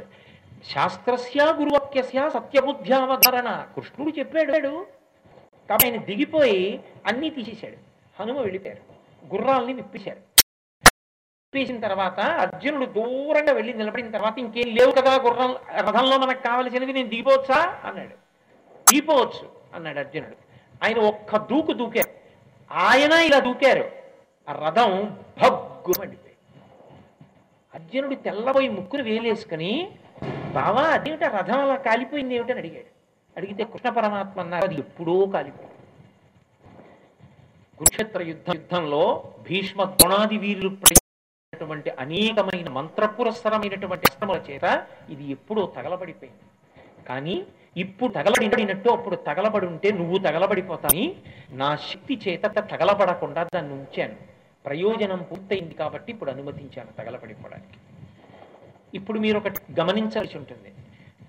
శాస్త్రస్య 0.73 1.55
గురువాక్యస్య 1.59 2.29
సత్యబుద్ధ్యావధారణ. 2.33 3.65
కృష్ణుడు 3.75 4.19
చెప్పాడు 4.19 4.85
కాబట్టి 5.69 5.87
ఆయన 5.87 6.01
దిగిపోయి 6.01 6.79
అన్నీ 7.07 7.29
తీసేశాడు. 7.29 7.75
హనుమ 8.19 8.37
వెళ్ళిపోయారు 8.39 8.83
గుర్రాల్ని 9.35 9.73
విప్పేశాడు. 9.73 10.19
చెప్పేసిన 11.53 11.79
తర్వాత 11.79 12.19
అర్జునుడు 12.19 12.85
దూరంగా 12.85 13.53
వెళ్ళి 13.53 13.73
నిలబడిన 13.73 14.11
తర్వాత 14.11 14.39
ఇంకేం 14.39 14.75
లేవు 14.75 14.91
కదా 14.91 15.15
గుర్రం 15.15 15.55
రథంలో 15.87 16.17
మనకు 16.17 16.41
కావలసినవి 16.43 16.93
నేను 16.93 17.09
దిగిపోవచ్చా? 17.09 17.79
అన్నాడు. 17.85 18.15
దిగిపోవచ్చు 18.89 19.45
అన్నాడు 19.75 19.99
అర్జునుడు. 19.99 20.37
ఆయన 20.83 20.99
ఒక్క 20.99 21.37
దూకు 21.37 21.73
దూకారు. 21.73 22.11
ఆయన 22.71 23.11
ఇలా 23.11 23.39
దూకారు. 23.39 23.83
ఆ 24.49 24.67
రథం 24.67 25.17
భగ్గు 25.41 25.93
అర్జునుడు 27.73 28.15
తెల్లబోయి 28.15 28.69
ముక్కును 28.69 29.03
వేలేసుకుని 29.03 29.91
బావా 30.53 30.81
అదేమిట 30.81 31.23
రథం 31.23 31.59
అలా 31.59 31.75
కాలిపోయింది 31.75 32.35
ఏమిటని 32.35 32.59
అడిగాడు. 32.59 32.89
అడిగితే 33.37 33.63
కృష్ణ 33.63 33.89
పరమాత్మ 33.89 34.39
అన్నారు 34.39 34.63
అది 34.63 34.75
ఎప్పుడో 34.75 35.25
కాలిపోయింది. 35.25 35.75
కురుక్షేత్ర 37.77 38.21
యుద్ధ 38.21 38.49
యుద్ధంలో 38.55 39.03
భీష్మ 39.49 39.83
ద్రోణాది 39.83 40.37
వీరులు 40.37 40.69
ప్రయోగించినటువంటి 41.61 41.89
అనేకమైన 42.03 42.67
మంత్రపురస్సరమైనటువంటి 42.77 44.05
అష్టముల 44.09 44.37
చేత 44.49 44.65
ఇది 45.13 45.23
ఎప్పుడో 45.35 45.61
తగలబడిపోయింది. 45.77 46.43
కానీ 47.09 47.35
ఇప్పుడు 47.83 48.11
తగలబడినట్టు 48.17 48.89
అప్పుడు 48.89 49.15
తగలబడి 49.27 49.65
ఉంటే 49.73 49.89
నువ్వు 49.99 50.17
తగలబడిపోతాని 50.27 51.05
నా 51.61 51.69
శక్తి 51.89 52.15
చేత 52.25 52.43
తగలబడకుండా 52.73 53.41
దాన్ని 53.53 53.73
ఉంచాను. 53.79 54.17
ప్రయోజనం 54.65 55.21
పూర్తయింది 55.29 55.75
కాబట్టి 55.81 56.09
ఇప్పుడు 56.15 56.31
అనుమతించాను 56.33 56.91
తగలబడిపోవడానికి. 56.99 57.77
ఇప్పుడు 58.97 59.17
మీరు 59.25 59.37
ఒకటి 59.41 59.59
గమనించాల్సి 59.79 60.35
ఉంటుంది. 60.41 60.71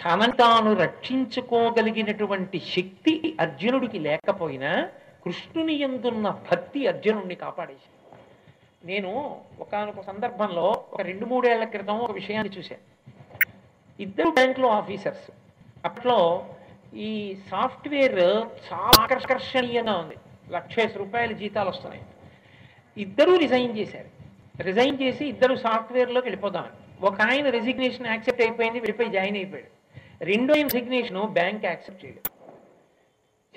తనను 0.03 0.35
తాను 0.43 0.71
రక్షించుకోగలిగినటువంటి 0.85 2.59
శక్తి 2.75 3.12
అర్జునుడికి 3.45 3.99
లేకపోయినా 4.07 4.73
కృష్ణుని 5.25 5.75
ఎందున్న 5.87 6.29
భక్తి 6.49 6.81
అర్జునుడిని 6.91 7.37
కాపాడేసి 7.43 7.89
నేను 8.85 9.41
ఒకనొక 9.61 10.01
సందర్భంలో 10.01 10.85
ఒక 10.93 11.01
రెండు 11.01 11.27
మూడేళ్ళ 11.27 11.65
క్రితం 11.65 11.99
ఒక 11.99 12.12
విషయాన్ని 12.12 12.59
చూశాను 12.59 12.81
ఇద్దరు 14.03 14.31
బ్యాంకులో 14.31 14.69
ఆఫీసర్స్. 14.69 15.31
అప్పట్లో 15.85 16.49
ఈ 16.95 17.37
సాఫ్ట్వేర్ 17.51 18.19
చాలా 18.73 19.03
ఆకర్షణీయంగా 19.03 19.99
ఉంది. 19.99 20.17
లక్షేసి 20.51 20.99
రూపాయల 20.99 21.33
జీతాలు 21.33 21.69
వస్తున్నాయి. 21.69 22.03
ఇద్దరూ 22.97 23.37
రిజైన్ 23.37 23.79
చేశారు. 23.79 24.11
రిజైన్ 24.62 25.03
చేసి 25.03 25.27
ఇద్దరు 25.27 25.55
సాఫ్ట్వేర్లోకి 25.55 26.27
వెళ్ళిపోదామని. 26.27 27.05
ఒక 27.07 27.21
ఆయన 27.21 27.51
రెసిగ్నేషన్ 27.51 28.07
యాక్సెప్ట్ 28.07 28.43
అయిపోయింది 28.43 28.81
వెళ్ళిపోయి 28.81 29.11
జాయిన్ 29.11 29.37
అయిపోయాడు. 29.37 29.71
రెండో 30.25 30.55
ఆయన 30.55 30.67
రెసిగ్నేషన్ 30.67 31.27
బ్యాంక్ 31.27 31.65
యాక్సెప్ట్ 31.65 32.05
చేయలేదు. 32.05 32.31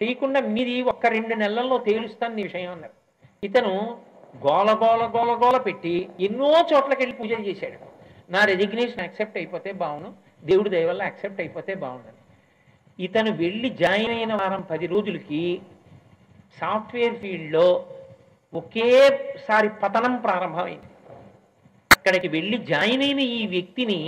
చేయకుండా 0.04 0.40
మీది 0.40 0.82
ఒక్క 0.82 1.06
రెండు 1.06 1.36
నెలల్లో 1.36 1.78
తేలుస్తాను 1.78 2.36
నీ 2.36 2.44
విషయం 2.44 2.72
అన్నారు. 2.72 2.94
ఇతను 3.44 3.98
గోల 4.44 4.70
గోల 4.84 5.04
గోల 5.16 5.32
గోల 5.44 5.58
పెట్టి 5.58 6.10
ఎన్నో 6.28 6.50
చోట్లకి 6.72 7.02
వెళ్ళి 7.04 7.16
పూజలు 7.20 7.44
చేశాడు. 7.50 7.78
నా 8.34 8.40
రెజిగ్నేషన్ 8.52 9.04
యాక్సెప్ట్ 9.06 9.38
అయిపోతే 9.38 9.72
బాగును 9.82 10.10
దేవుడి 10.50 10.70
దయ 10.74 10.86
వల్ల 10.90 11.02
యాక్సెప్ట్ 11.10 11.40
అయిపోతే 11.44 11.76
బాగుందని 11.84 12.22
ఇతను 13.00 13.32
వెళ్ళి 13.42 13.70
జాయిన్ 13.82 14.14
అయిన 14.18 14.34
వారం 14.42 14.62
పది 14.72 14.86
రోజులకి 14.94 15.62
సాఫ్ట్వేర్ 16.60 17.16
ఫీల్డ్లో 17.22 17.68
ఒకేసారి 18.54 19.70
పతనం 19.82 20.14
ప్రారంభమైంది. 20.26 20.90
అక్కడికి 21.92 22.28
వెళ్ళి 22.28 22.58
జాయిన్ 22.58 23.04
అయిన 23.08 23.20
ఈ 23.20 23.48
వ్యక్తిని 23.56 24.00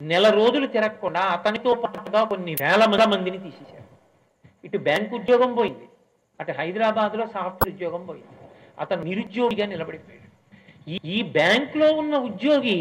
నెల 0.00 0.26
రోజులు 0.30 0.66
తిరగకుండా 0.66 1.20
అతనితో 1.20 1.74
పాటుగా 1.74 2.24
కొన్ని 2.24 2.54
వేల 2.62 2.84
మందిని 3.12 3.38
తీసేశారు. 3.38 3.88
ఇటు 4.64 4.78
బ్యాంక్ 4.88 5.14
ఉద్యోగం 5.14 5.54
పోయింది 5.54 5.86
అటు 6.40 6.52
హైదరాబాద్లో 6.52 7.26
సాఫ్ట్వేర్ 7.26 7.74
ఉద్యోగం 7.74 8.06
పోయింది. 8.06 8.35
అతను 8.82 9.02
నిరుద్యోగిగా 9.08 9.66
నిలబడిపోయాడు. 9.72 10.28
ఈ 10.92 10.96
ఈ 11.14 11.18
బ్యాంకులో 11.36 11.88
ఉన్న 12.00 12.14
ఉద్యోగి 12.28 12.78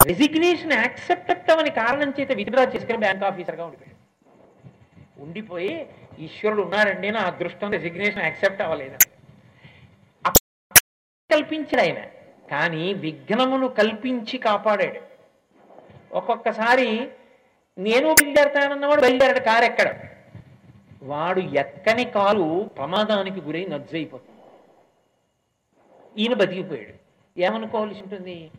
రెసిగ్నేషన్ 0.00 0.72
యాక్సెప్ట్ 0.72 1.50
అవ్వని 1.52 1.70
కారణం 1.82 2.10
చేత 2.16 2.32
విత్డ్రా 2.40 2.64
చేసుకుని 2.72 2.98
బ్యాంక్ 3.04 3.24
ఆఫీసర్గా 3.28 3.64
ఉండిపోయాడు. 3.68 3.96
ఉండిపోయి 5.24 5.74
ఈశ్వరుడు 6.26 6.62
ఉన్నాడండి 6.62 7.08
నా 7.16 7.20
అదృష్టం 7.30 7.70
రెసిగ్నేషన్ 7.76 8.24
యాక్సెప్ట్ 8.26 8.62
అవ్వలేదు. 8.62 8.96
కల్పించాడు 11.30 11.82
ఆయన. 11.86 12.00
కానీ 12.52 12.84
విఘ్నమును 13.04 13.66
కల్పించి 13.80 14.36
కాపాడాడు. 14.38 15.00
ఒక్కొక్కసారి 16.18 16.88
నేను 17.86 18.08
బయలుదేరతానన్నవాడు 18.18 19.00
బయలుదేరాడు 19.04 19.42
కారు 19.48 19.64
ఎక్కడ 19.64 19.88
వాడు 21.10 21.40
ఎక్కని 21.62 22.04
కారు 22.16 22.46
ప్రమాదానికి 22.78 23.40
గురై 23.40 23.64
నజ్జైపోతుంది 23.74 24.37
ఈయన 26.18 26.34
బతికిపోయాడు. 26.34 26.94
ఏమనుకోవాల్సి 27.40 28.00
ఉంటుంది? 28.02 28.50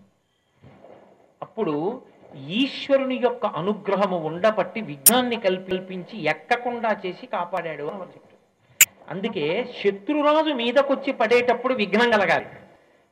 అప్పుడు 1.42 2.02
ఈశ్వరుని 2.48 3.16
యొక్క 3.16 3.46
అనుగ్రహము 3.46 4.18
ఉండబట్టి 4.18 4.82
విఘ్నాన్ని 4.82 5.36
కల్పించి 5.36 6.26
ఎక్కకుండా 6.26 6.96
చేసి 7.06 7.26
కాపాడాడు 7.26 7.84
అని 7.84 7.98
మనం 7.98 8.10
అందుకే 9.10 9.74
శత్రురాజు 9.84 10.50
మీదకొచ్చి 10.54 11.14
పడేటప్పుడు 11.14 11.74
విఘ్నం 11.74 12.12
కలగాలి. 12.12 12.46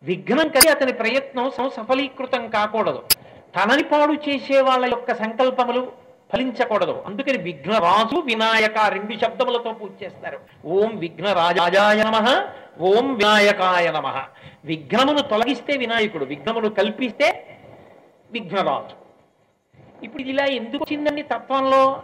విఘ్నం 0.03 0.47
కలిగి 0.47 0.69
అతని 0.69 0.93
ప్రయత్నం 0.93 1.51
సఫలీకృతం 1.67 2.49
కాకూడదు. 2.49 3.03
తనని 3.55 3.83
పాడు 3.83 4.13
చేసే 4.13 4.61
వాళ్ళ 4.61 4.85
యొక్క 4.85 5.13
సంకల్పములు 5.13 5.91
ఫలించకూడదు. 6.33 7.03
అందుకని 7.05 7.37
విఘ్నరాజు 7.37 8.19
వినాయక 8.19 8.77
రెండు 8.77 9.19
శబ్దములతో 9.19 9.71
పూజ 9.71 9.91
చేస్తారు. 10.03 10.39
ఓం 10.65 10.97
విఘ్నరాజాయ 10.97 12.03
నమ 12.03 12.17
ఓం 12.79 13.15
వినాయకాయ 13.15 13.91
నమ. 13.91 14.23
విఘ్నమును 14.65 15.21
తొలగిస్తే 15.21 15.77
వినాయకుడు 15.77 16.25
విఘ్నమును 16.25 16.69
కల్పిస్తే 16.69 17.57
విఘ్నరాజు. 18.31 19.07
ఇప్పుడు 20.03 20.23
ఇలా 20.23 20.45
ఎందుకు 20.45 20.83
వచ్చిందండి 20.83 21.21
తత్వంలో? 21.21 22.03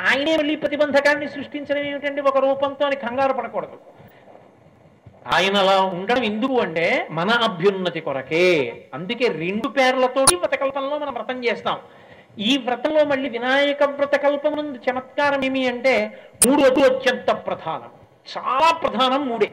ఆయనే 0.00 0.36
మళ్ళీ 0.36 0.56
ప్రతిబంధకాన్ని 0.56 1.28
సృష్టించడం 1.28 1.86
ఏమిటండి 1.86 2.20
ఒక 2.20 2.38
రూపంతో 2.38 2.86
అని 2.86 2.96
కంగారు 2.96 3.32
పడకూడదు. 3.32 3.78
ఆయన 5.34 5.56
అలా 5.56 5.82
ఉండడం 5.82 6.24
ఎందుకు 6.24 6.60
అంటే 6.60 7.08
మన 7.10 7.30
అభ్యున్నతి 7.30 8.00
కొరకే. 8.00 8.84
అందుకే 8.94 9.28
రెండు 9.28 9.68
పేర్లతో 9.68 10.22
వ్రతకల్పంలో 10.22 10.98
మనం 10.98 11.14
వ్రతం 11.14 11.44
చేస్తాం. 11.44 11.78
ఈ 12.38 12.56
వ్రతంలో 12.56 13.04
మళ్ళీ 13.04 13.28
వినాయక 13.28 13.82
వ్రతకల్పం 13.82 14.76
చమత్కారం 14.76 15.44
ఏమి 15.44 15.68
అంటే 15.68 16.18
మూడు 16.46 16.62
అటు 16.62 16.80
అత్యంత 16.80 17.30
ప్రధానం. 17.30 17.90
చాలా 18.38 18.72
ప్రధానం 18.72 19.28
మూడే. 19.28 19.52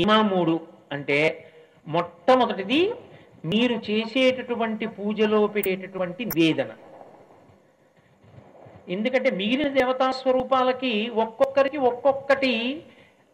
ఏమా 0.00 0.22
మూడు 0.22 0.60
అంటే 0.92 1.18
మొట్టమొదటిది 1.86 2.80
మీరు 3.44 3.74
చేసేటటువంటి 3.90 4.86
పూజలో 4.86 5.46
పెట్టేటటువంటి 5.46 6.24
నివేదన. 6.24 6.70
ఎందుకంటే 8.88 9.30
మిగిలిన 9.30 9.68
దేవతా 9.68 10.10
స్వరూపాలకి 10.10 11.10
ఒక్కొక్కరికి 11.14 11.76
ఒక్కొక్కటి 11.76 12.82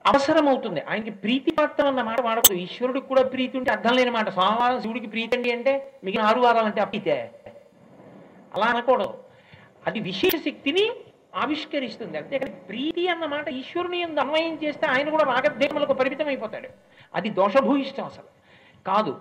అవసరం 0.07 0.49
అవుతుంది 0.49 0.81
ఆయనకి 0.89 1.11
ప్రీతి 1.11 1.51
మాత్రం 1.61 1.87
అన్న 1.87 2.03
మాట 2.03 2.21
వాడకూడదు. 2.21 2.61
ఈశ్వరుడికి 2.61 3.07
కూడా 3.07 3.23
ప్రీతి 3.23 3.59
ఉంటే 3.59 3.71
అర్థం 3.71 3.95
లేని 3.97 4.11
మాట. 4.11 4.29
సోమవారం 4.31 4.81
శివుడికి 4.81 5.07
ప్రీతి 5.07 5.37
అండి 5.37 5.53
అంటే 5.53 5.73
మిగిలిన 6.05 6.27
ఆరు 6.27 6.41
వారాలంటే 6.41 6.81
అప్పితే 6.81 7.31
అలా 8.55 8.67
అనకూడదు. 8.67 9.15
అది 9.87 10.01
విశేష 10.01 10.37
శక్తిని 10.45 10.85
ఆవిష్కరిస్తుంది. 11.37 12.19
అంతేకాని 12.19 12.51
ప్రీతి 12.51 13.09
అన్నమాట 13.09 13.49
ఈశ్వరుని 13.49 14.01
ఎందు 14.01 14.21
అన్వయం 14.21 14.59
చేస్తే 14.65 14.87
ఆయన 14.87 15.09
కూడా 15.09 15.25
రాగద్వేషములకు 15.25 15.93
పరిమితం 15.93 16.27
అయిపోతాడు 16.27 16.69
అది 17.15 17.31
దోషభూయిష్టం 17.31 18.05
అసలు. 18.05 18.25
కాదు. 18.87 19.21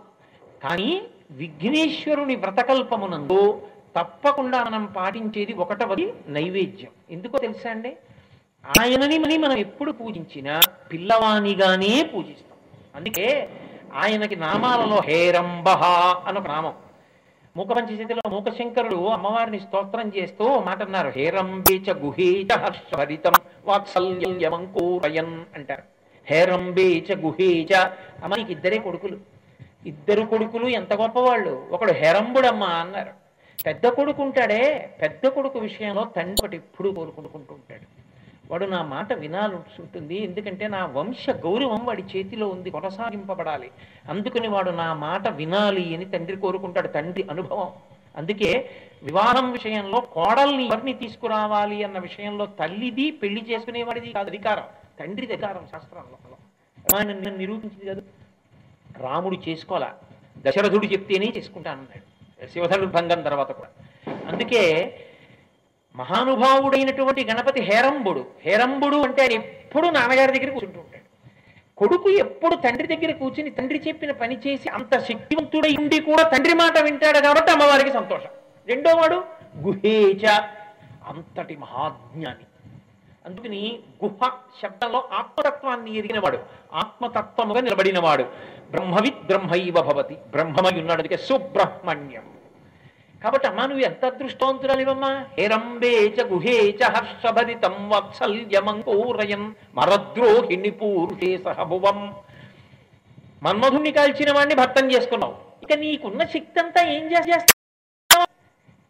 కానీ 0.64 1.02
విఘ్నేశ్వరుని 1.32 2.36
వ్రతకల్పమునందు 2.36 3.62
తప్పకుండా 3.98 4.64
మనం 4.64 4.86
పాటించేది 4.86 5.54
ఒకటవది 5.54 6.14
నైవేద్యం. 6.28 6.92
ఎందుకో 7.10 7.38
తెలుసా 7.38 7.70
అండి? 7.70 7.98
ఆయనని 8.80 9.18
మని 9.18 9.38
మనం 9.38 9.58
ఎప్పుడు 9.58 9.92
పూజించినా 9.92 10.60
పిల్లవానిగానే 10.92 12.10
పూజిస్తాం. 12.16 12.58
అందుకే 12.96 13.50
ఆయనకి 13.94 14.36
నామాలలో 14.36 15.02
హేరంబహ 15.06 15.84
అని 16.28 16.40
ఒక 16.40 16.48
నామం. 16.48 16.74
మూకపంచశతిలో 17.58 18.30
మూకశంకరుడు 18.30 18.96
అమ్మవారిని 18.96 19.60
స్తోత్రం 19.60 20.12
చేస్తూ 20.18 20.46
మాటన్నారు 20.46 20.60
మాట 20.60 20.84
అన్నారు. 20.84 21.10
హేరంబేచ 21.10 21.94
గుహేచ 21.98 22.58
హర్షభరితం 22.58 23.32
వాత్సల్యమంకూరయన్ 23.66 25.46
అంటారు. 25.56 25.84
హేరంబీచ 26.28 27.16
గుహీచ 27.20 27.76
అమ్మ 28.24 28.36
నీకు 28.36 28.52
ఇద్దరే 28.52 28.78
కొడుకులు. 28.78 29.20
ఇద్దరు 29.86 30.26
కొడుకులు 30.26 30.68
ఎంత 30.68 30.94
గొప్పవాళ్ళు. 30.94 31.68
ఒకడు 31.72 31.92
హెరంబుడమ్మ 31.92 32.64
అన్నారు. 32.64 33.12
పెద్ద 33.66 33.88
కొడుకు 33.88 34.24
ఉంటాడే. 34.24 34.90
పెద్ద 35.02 35.28
కొడుకు 35.28 35.60
విషయంలో 35.60 36.06
తండ్రి 36.16 36.46
ఒకటి 36.46 36.58
ఎప్పుడు 36.58 36.90
కోరుకుంటుంటాడు 36.90 38.03
వాడు 38.52 38.66
నా 38.66 38.84
మాట 38.84 39.14
వినాల్సి 39.14 39.82
ఉంటుంది 39.82 40.24
ఎందుకంటే 40.24 40.68
నా 40.68 40.86
వంశ 40.86 41.30
గౌరవం 41.30 41.86
వాడి 41.86 42.04
చేతిలో 42.04 42.48
ఉంది 42.48 42.70
కొనసాగింపబడాలి. 42.70 43.72
అందుకని 44.10 44.48
వాడు 44.48 44.72
నా 44.72 44.94
మాట 44.94 45.28
వినాలి 45.28 45.96
అని 45.96 46.06
తండ్రి 46.06 46.38
కోరుకుంటాడు 46.38 46.88
తండ్రి 46.88 47.28
అనుభవం. 47.30 47.72
అందుకే 48.18 48.70
వివాహం 49.04 49.52
విషయంలో 49.52 50.00
కోడల్ని 50.02 50.66
ఎవరిని 50.66 50.94
తీసుకురావాలి 50.94 51.84
అన్న 51.84 52.00
విషయంలో 52.00 52.46
తల్లిది 52.46 53.12
పెళ్ళి 53.12 53.46
చేసుకునేవాడిది 53.52 54.12
కాదు 54.12 54.30
అధికారం. 54.30 54.64
తండ్రిది 55.00 55.34
అధికారం 55.34 55.68
శాస్త్రంలో 55.72 56.18
రామాయణం 56.94 57.38
నిరూపించింది 57.38 57.86
కాదు. 57.86 58.04
రాముడు 58.98 59.50
చేసుకోవాలా? 59.50 59.94
దశరథుడు 60.38 60.86
చెప్తేనే 60.86 61.34
చేసుకుంటానన్నాడు 61.38 62.48
శివధనుడు 62.48 62.90
భంగం 62.90 63.22
తర్వాత 63.22 63.52
కూడా. 63.52 63.70
అందుకే 64.28 64.62
మహానుభావుడైనటువంటి 65.96 67.26
గణపతి 67.26 67.62
హేరంబుడు. 67.62 68.26
హేరంబుడు 68.42 68.98
అంటే 68.98 69.22
ఆయన 69.22 69.32
ఎప్పుడు 69.32 69.88
నాన్నగారి 69.88 70.40
దగ్గర 70.40 70.52
కూర్చుంటూ 70.52 70.80
ఉంటాడు. 70.80 71.04
కొడుకు 71.78 72.10
ఎప్పుడు 72.10 72.56
తండ్రి 72.56 72.96
దగ్గర 72.96 73.12
కూర్చుని 73.12 73.50
తండ్రి 73.50 73.84
చెప్పిన 73.88 74.12
పని 74.12 74.38
చేసి 74.48 74.70
అంత 74.70 75.00
శక్తివంతుడై 75.00 75.76
ఉండి 75.80 76.00
కూడా 76.00 76.24
తండ్రి 76.24 76.54
మాట 76.54 76.78
వింటాడు 76.78 77.20
కాబట్టి 77.20 77.52
అమ్మవారికి 77.52 77.92
సంతోషం. 77.92 78.30
రెండో 78.68 78.96
వాడు 78.96 79.24
గుహేచ 79.58 80.26
అంతటి 81.08 81.56
మహాజ్ఞాని. 81.56 82.46
అందుకని 83.26 83.80
గుహ 84.06 84.32
శబ్దంలో 84.62 85.10
ఆత్మతత్వాన్ని 85.14 85.98
ఎరిగినవాడు 85.98 86.40
ఆత్మతత్వముగా 86.74 87.62
నిలబడినవాడు. 87.62 88.24
బ్రహ్మవిత్ 88.72 89.26
బ్రహ్మైవ 89.26 89.74
భవతి. 89.74 90.14
బ్రహ్మమై 90.14 90.80
ఉన్నాడు 90.80 91.02
అందుకే 91.02 91.18
సుబ్రహ్మణ్యం. 91.18 92.43
కాబట్టి 93.24 93.48
అమ్మా 93.50 93.64
నువ్వు 93.70 93.84
ఎంత 93.90 94.04
అదృష్టవంతురాలివమ్మా? 94.12 95.12
హేరంబేచ 95.38 96.18
గుహేచ 96.32 96.82
హర్షభరితం 96.96 97.76
వత్సల్యమంకూరయన్ 97.92 99.48
మరద్రోహిణి 99.78 100.72
పూర్తే 100.80 101.32
సహభువం. 101.46 102.00
మన్మధుణ్ణి 103.46 103.92
కాల్చిన 103.98 104.32
వాడిని 104.38 104.56
భర్తం 104.62 104.86
చేసుకున్నావు. 104.94 105.36
ఇక 105.66 105.74
నీకున్న 105.84 106.22
శక్తి 106.36 106.60
అంతా 106.64 106.82
ఏం 106.96 107.06
చేస్తావు 107.14 107.52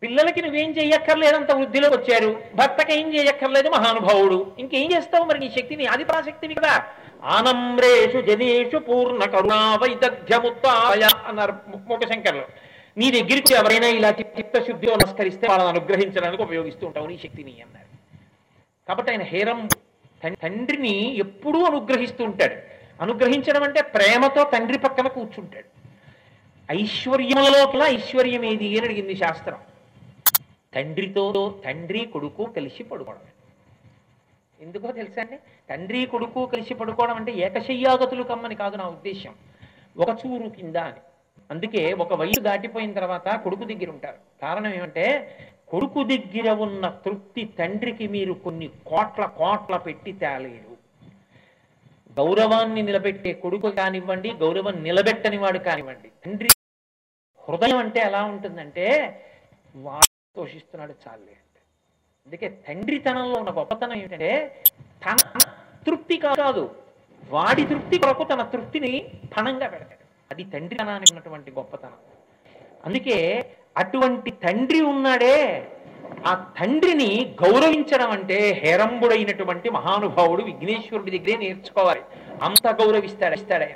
పిల్లలకి 0.02 0.42
నువ్వేం 0.46 0.72
చేయక్కర్లేదంత 0.78 1.52
వృద్ధిలో 1.58 1.88
వచ్చారు. 1.94 2.30
భర్తకి 2.60 2.92
ఏం 3.00 3.08
చేయక్కర్లేదు 3.14 3.70
మహానుభావుడు. 3.76 4.40
ఇంకేం 4.62 4.88
చేస్తావు 4.94 5.26
మరి 5.30 5.40
నీ 5.44 5.50
శక్తిని 5.58 5.86
అది 5.94 6.04
పరాశక్తివి 6.10 6.56
కదా. 6.60 6.74
ఆనమ్రేషు 7.36 8.20
జనేషు 8.28 8.78
పూర్ణ 8.88 9.24
కరుణా 9.34 9.60
వైదగ్ధ్యముత్తాయ 9.82 11.04
అన్నారు 11.30 11.54
మూకశంకర్లు 11.72 12.46
నీ 12.98 13.12
దగ్గరికి 13.12 13.54
ఎవరైనా 13.54 13.88
ఇలా 13.88 14.10
చిత్తశుద్ధితో 14.10 14.42
చిత్తశుద్ధిలో 14.42 14.96
నమస్కరిస్తే 14.96 15.48
వాళ్ళని 15.48 15.70
అనుగ్రహించడానికి 15.70 16.44
ఉపయోగిస్తూ 16.44 16.88
ఉంటావు 16.88 17.08
నీ 17.08 17.18
శక్తిని 17.18 17.62
అన్నారు. 17.62 17.90
కాబట్టి 18.88 19.12
ఆయన 19.12 19.22
హేరం 19.22 19.70
తండ్రిని 20.44 21.18
ఎప్పుడూ 21.18 21.64
అనుగ్రహిస్తూ 21.64 22.24
ఉంటాడు. 22.24 22.56
అనుగ్రహించడం 23.02 23.64
అంటే 23.64 23.82
ప్రేమతో 23.82 24.44
తండ్రి 24.44 24.80
పక్కన 24.80 25.08
కూర్చుంటాడు. 25.08 25.70
ఐశ్వర్యములలోపల 26.72 27.82
ఐశ్వర్యం 27.84 28.46
ఏది 28.46 28.68
అని 28.68 28.86
అడిగింది 28.86 29.16
శాస్త్రం. 29.16 29.58
తండ్రితో 30.76 31.62
తండ్రి 31.66 32.06
కొడుకు 32.06 32.44
కలిసి 32.46 32.84
పడుకోవడం. 32.84 33.22
ఎందుకో 34.62 34.92
తెలుసా 34.92 35.22
అండి? 35.22 35.40
తండ్రి 35.70 36.06
కొడుకు 36.06 36.46
కలిసి 36.46 36.74
పడుకోవడం 36.74 37.16
అంటే 37.16 37.32
ఏకశయ్యాగతులు 37.32 38.24
కమ్మని 38.24 38.56
కాదు 38.56 38.76
నా 38.76 38.88
ఉద్దేశం 38.88 39.34
ఒక 39.98 40.10
చూరు 40.10 40.50
కింద 40.50 40.76
అని. 40.76 41.02
అందుకే 41.52 41.94
ఒక 41.94 42.14
వయసు 42.14 42.42
దాటిపోయిన 42.42 42.94
తర్వాత 42.94 43.28
కొడుకు 43.44 43.64
దగ్గర 43.64 43.90
ఉంటారు. 43.90 44.20
కారణం 44.42 44.74
ఏమంటే 44.74 45.06
కొడుకు 45.68 46.04
దగ్గర 46.04 46.50
ఉన్న 46.66 46.86
తృప్తి 47.06 47.44
తండ్రికి 47.60 48.08
మీరు 48.08 48.34
కొన్ని 48.34 48.68
కోట్ల 48.88 49.26
కోట్ల 49.26 49.78
పెట్టి 49.78 50.12
తేలేరు. 50.14 50.74
గౌరవాన్ని 52.18 52.82
నిలబెట్టే 52.82 53.34
కొడుకు 53.34 53.70
కానివ్వండి 53.70 54.30
గౌరవం 54.34 54.76
నిలబెట్టని 54.84 55.38
వాడు 55.38 55.60
కానివ్వండి 55.60 56.10
తండ్రి 56.26 56.50
హృదయం 57.44 57.78
అంటే 57.78 58.00
ఎలా 58.00 58.24
ఉంటుందంటే 58.24 58.86
వాడు 59.76 60.12
తోషిస్తున్నాడు 60.36 60.94
చాలే 61.04 61.34
అంటే. 61.42 61.62
అందుకే 62.28 62.48
తండ్రితనంలో 62.68 63.36
ఉన్న 63.40 63.52
గొప్పతనం 63.60 63.98
ఏంటంటే 63.98 64.32
తన 65.06 65.18
తృప్తి 65.88 66.18
కాదు 66.18 66.64
వాడి 67.30 67.64
తృప్తి 67.66 67.98
కొరకు 67.98 68.24
తన 68.24 68.42
తృప్తిని 68.44 68.94
పణంగా 69.38 69.68
పెడతాడు. 69.68 70.03
అది 70.34 70.44
తండ్రితనానికి 70.44 71.14
ఉన్నటువంటి 71.14 71.52
గొప్పతనం. 71.52 71.98
అందుకే 72.86 73.18
అటువంటి 73.78 74.32
తండ్రి 74.32 74.82
ఉన్నాడే 74.82 75.68
ఆ 76.28 76.32
తండ్రిని 76.60 77.36
గౌరవించడం 77.44 78.10
అంటే 78.12 78.62
హేరంబుడైనటువంటి 78.64 79.70
మహానుభావుడు 79.70 80.44
విఘ్నేశ్వరుడి 80.44 81.12
దగ్గరే 81.18 81.36
నేర్చుకోవాలి. 81.38 82.02
అంత 82.44 82.68
గౌరవిస్తాడు? 82.82 83.34
ఇస్తాడే? 83.34 83.70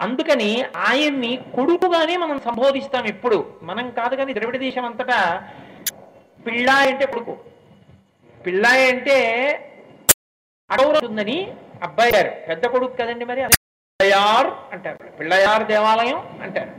అందుకని 0.00 0.64
ఆయన్ని 0.76 1.32
కొడుకుగానే 1.54 2.16
మనం 2.16 2.38
సంబోధిస్తాం 2.38 3.06
ఎప్పుడు. 3.06 3.38
మనం 3.62 3.90
కాదు 3.90 4.14
కానీ 4.16 4.34
ద్రవిడ 4.34 4.56
దేశం 4.56 4.84
అంతటా 4.84 5.48
పిళ్ళాయ్ 6.46 6.92
అంటే 6.92 7.06
కొడుకు. 7.06 7.36
పిళ్ళాయి 8.46 8.90
అంటే 8.92 9.16
అడవుతుందని 10.70 11.52
అబ్బాయి 11.82 12.12
గారు. 12.12 12.30
పెద్ద 12.48 12.66
కొడుకు 12.66 12.96
కదండి 12.96 13.24
మరి? 13.24 13.42
అది 13.42 13.57
పిళ్ళయార్ 14.02 14.46
అంటారు. 14.72 14.98
పిళ్ళయార్ 15.20 15.66
దేవాలయం 15.66 16.18
అంటారు. 16.42 16.70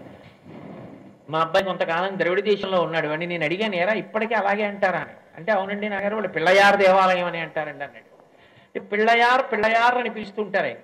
మా 1.30 1.40
అబ్బాయి 1.40 1.66
కొంతకాలం 1.66 2.20
ద్రవిడ 2.20 2.40
దేశంలో 2.40 2.82
ఉన్నాడు. 2.82 3.08
అని 3.08 3.26
నేను 3.26 3.44
అడిగాను 3.44 3.76
ఏరా 3.76 3.94
ఇప్పటికీ 3.94 4.36
అలాగే 4.36 4.64
అంటారా? 4.64 5.00
అని. 5.00 5.12
అంటే 5.38 5.52
అవునండి 5.52 5.90
నాగారు 5.90 6.14
వాళ్ళు 6.16 6.28
పిళ్ళయార్ 6.28 6.76
దేవాలయం 6.78 7.26
అని 7.26 7.40
అంటారండి 7.40 7.84
అన్నాడు. 7.84 8.80
పిళ్ళయార్ 8.80 9.52
పిళ్ళయార్ 9.52 9.98
అని 9.98 10.10
పిలుస్తుంటారు. 10.10 10.76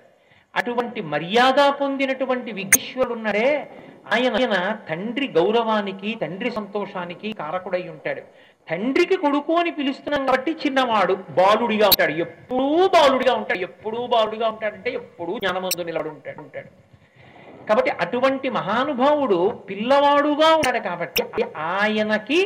అటువంటి 0.56 1.00
మర్యాద 1.00 1.72
పొందినటువంటి 1.72 2.52
విఘ్నేశ్వరుడు 2.52 3.14
ఉన్నాడే. 3.14 3.70
ఆయన 4.14 4.34
ఆయన 4.34 4.78
తండ్రి 4.88 5.28
గౌరవానికి 5.28 6.18
తండ్రి 6.22 6.50
సంతోషానికి 6.50 7.32
కారకుడై 7.32 7.88
ఉంటాడు. 7.88 8.22
తండ్రికి 8.70 9.16
కొడుకు 9.16 9.52
అని 9.54 9.70
పిలుస్తున్నాం 9.70 10.22
కాబట్టి 10.26 10.52
చిన్నవాడు 10.62 11.14
బాలుడిగా 11.38 11.86
ఉంటాడు. 11.92 12.12
ఎప్పుడూ 12.24 12.88
బాలుడిగా 12.94 13.34
ఉంటాడు. 13.34 13.60
ఎప్పుడూ 13.68 14.06
బాలుడిగా 14.06 14.46
ఉంటాడంటే 14.48 14.90
ఎప్పుడూ 14.90 15.32
జ్ఞానమందు 15.38 15.86
నిలబడి 15.90 16.08
ఉంటాడు. 16.08 16.40
ఉంటాడు. 16.40 16.70
కాబట్టి 17.68 17.90
అటువంటి 17.90 18.48
మహానుభావుడు 18.50 19.38
పిల్లవాడుగా 19.70 20.48
ఉన్నాడు 20.56 20.78
కాబట్టి 20.78 21.22
ఆయనకి 21.56 22.40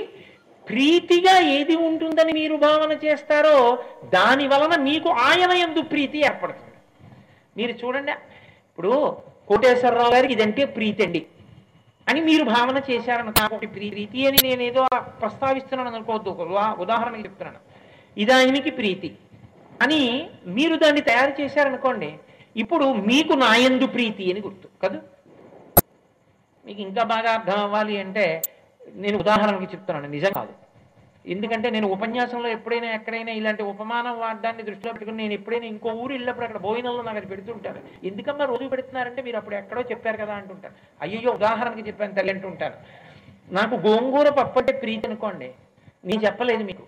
ప్రీతిగా 0.69 1.35
ఏది 1.57 1.75
ఉంటుందని 1.89 2.33
మీరు 2.33 2.57
భావన 2.57 2.93
చేస్తారో 3.05 3.57
దాని 4.15 4.49
వలన 4.49 4.75
మీకు 4.81 5.09
ఆయన 5.09 5.53
ఎందు 5.67 5.81
ప్రీతి 5.93 6.19
ఏర్పడుతుంది. 6.29 6.77
మీరు 7.57 7.73
చూడండి. 7.81 8.13
ఇప్పుడు 8.71 8.93
కోటేశ్వరరావు 9.49 10.13
గారికి 10.15 10.33
ఇదంటే 10.33 10.65
ప్రీతి 10.65 11.03
అండి. 11.03 11.27
అని 12.11 12.21
మీరు 12.21 12.45
భావన 12.45 12.83
చేశారని 12.91 13.33
కాబట్టి 13.33 13.67
ప్రీతి 13.67 14.27
అని 14.27 14.37
నేను 14.45 14.63
ఏదో 14.63 14.87
ప్రస్తావిస్తున్నాను 15.21 15.95
అనుకోవద్దు. 15.95 16.29
ఒక 16.29 16.81
ఉదాహరణకి 16.81 17.25
చెప్తున్నాను. 17.25 17.59
ఇది 18.17 18.33
ఆయనకి 18.33 18.71
ప్రీతి. 18.71 19.17
అని 19.83 20.31
మీరు 20.47 20.77
దాన్ని 20.77 21.01
తయారు 21.01 21.43
చేశారనుకోండి 21.43 22.19
ఇప్పుడు 22.57 22.85
మీకు 22.85 23.33
నాయందు 23.33 23.87
ప్రీతి 23.87 24.33
అని 24.33 24.41
గుర్తు. 24.41 24.69
కదా? 24.83 25.01
మీకు 26.67 26.81
ఇంకా 26.81 27.03
బాగా 27.03 27.31
అర్థం 27.31 27.59
అవ్వాలి 27.63 28.01
అంటే 28.01 28.43
నేను 28.95 29.19
ఉదాహరణకి 29.19 29.65
చెప్తున్నాను. 29.65 30.09
నిజం 30.09 30.33
కాదు. 30.33 30.70
ఎందుకంటే 31.27 31.71
నేను 31.71 31.89
ఉపన్యాసంలో 31.89 32.49
ఎప్పుడైనా 32.49 32.87
ఎక్కడైనా 32.87 33.33
ఇలాంటి 33.33 33.63
ఉపమానం 33.63 34.21
వాడడాన్ని 34.21 34.63
దృష్టిలో 34.63 34.93
పెట్టుకుని 34.93 35.17
నేను 35.17 35.33
ఎప్పుడైనా 35.33 35.67
ఇంకో 35.67 35.89
ఊరు 35.89 36.13
వెళ్ళినప్పుడు 36.13 36.45
అక్కడ 36.45 36.61
భోజనంలో 36.61 37.03
నాకు 37.03 37.17
అది 37.17 37.27
పెడుతుంటారు 37.27 37.81
ఎందుకమ్మా 38.05 38.45
రోజు 38.45 38.69
పెడుతున్నారంటే 38.69 39.23
మీరు 39.23 39.37
అప్పుడు 39.37 39.57
ఎక్కడో 39.57 39.81
చెప్పారు 39.81 40.17
కదా 40.17 40.35
అంటుంటారు. 40.35 40.75
అయ్యో 41.01 41.33
ఉదాహరణకి 41.33 41.89
చెప్పాను 41.89 42.15
తల్లి 42.15 42.33
అంటుంటారు. 42.33 42.75
నాకు 43.53 43.75
గోంగూర 43.75 44.29
పప్పు 44.29 44.59
అంటే 44.59 44.73
ప్రీతి 44.73 45.07
అనుకోండి. 45.07 45.53
నేను 46.05 46.23
చెప్పలేదు 46.23 46.63
మీకు. 46.65 46.83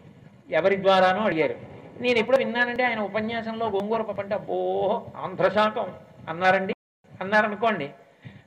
ఎవరి 0.51 0.83
ద్వారానో 0.83 1.23
అడిగారు. 1.23 1.55
నేను 2.01 2.19
ఎప్పుడు 2.19 2.37
విన్నానంటే 2.37 2.85
ఆయన 2.85 3.01
ఉపన్యాసంలో 3.01 3.67
గోంగూర 3.69 4.03
పప్పు 4.03 4.21
అంటే 4.21 4.35
అబ్బో 4.35 5.07
ఆంధ్రశాకం 5.17 5.95
అన్నారండి. 6.29 6.75
అన్నారనుకోండి. 7.21 7.91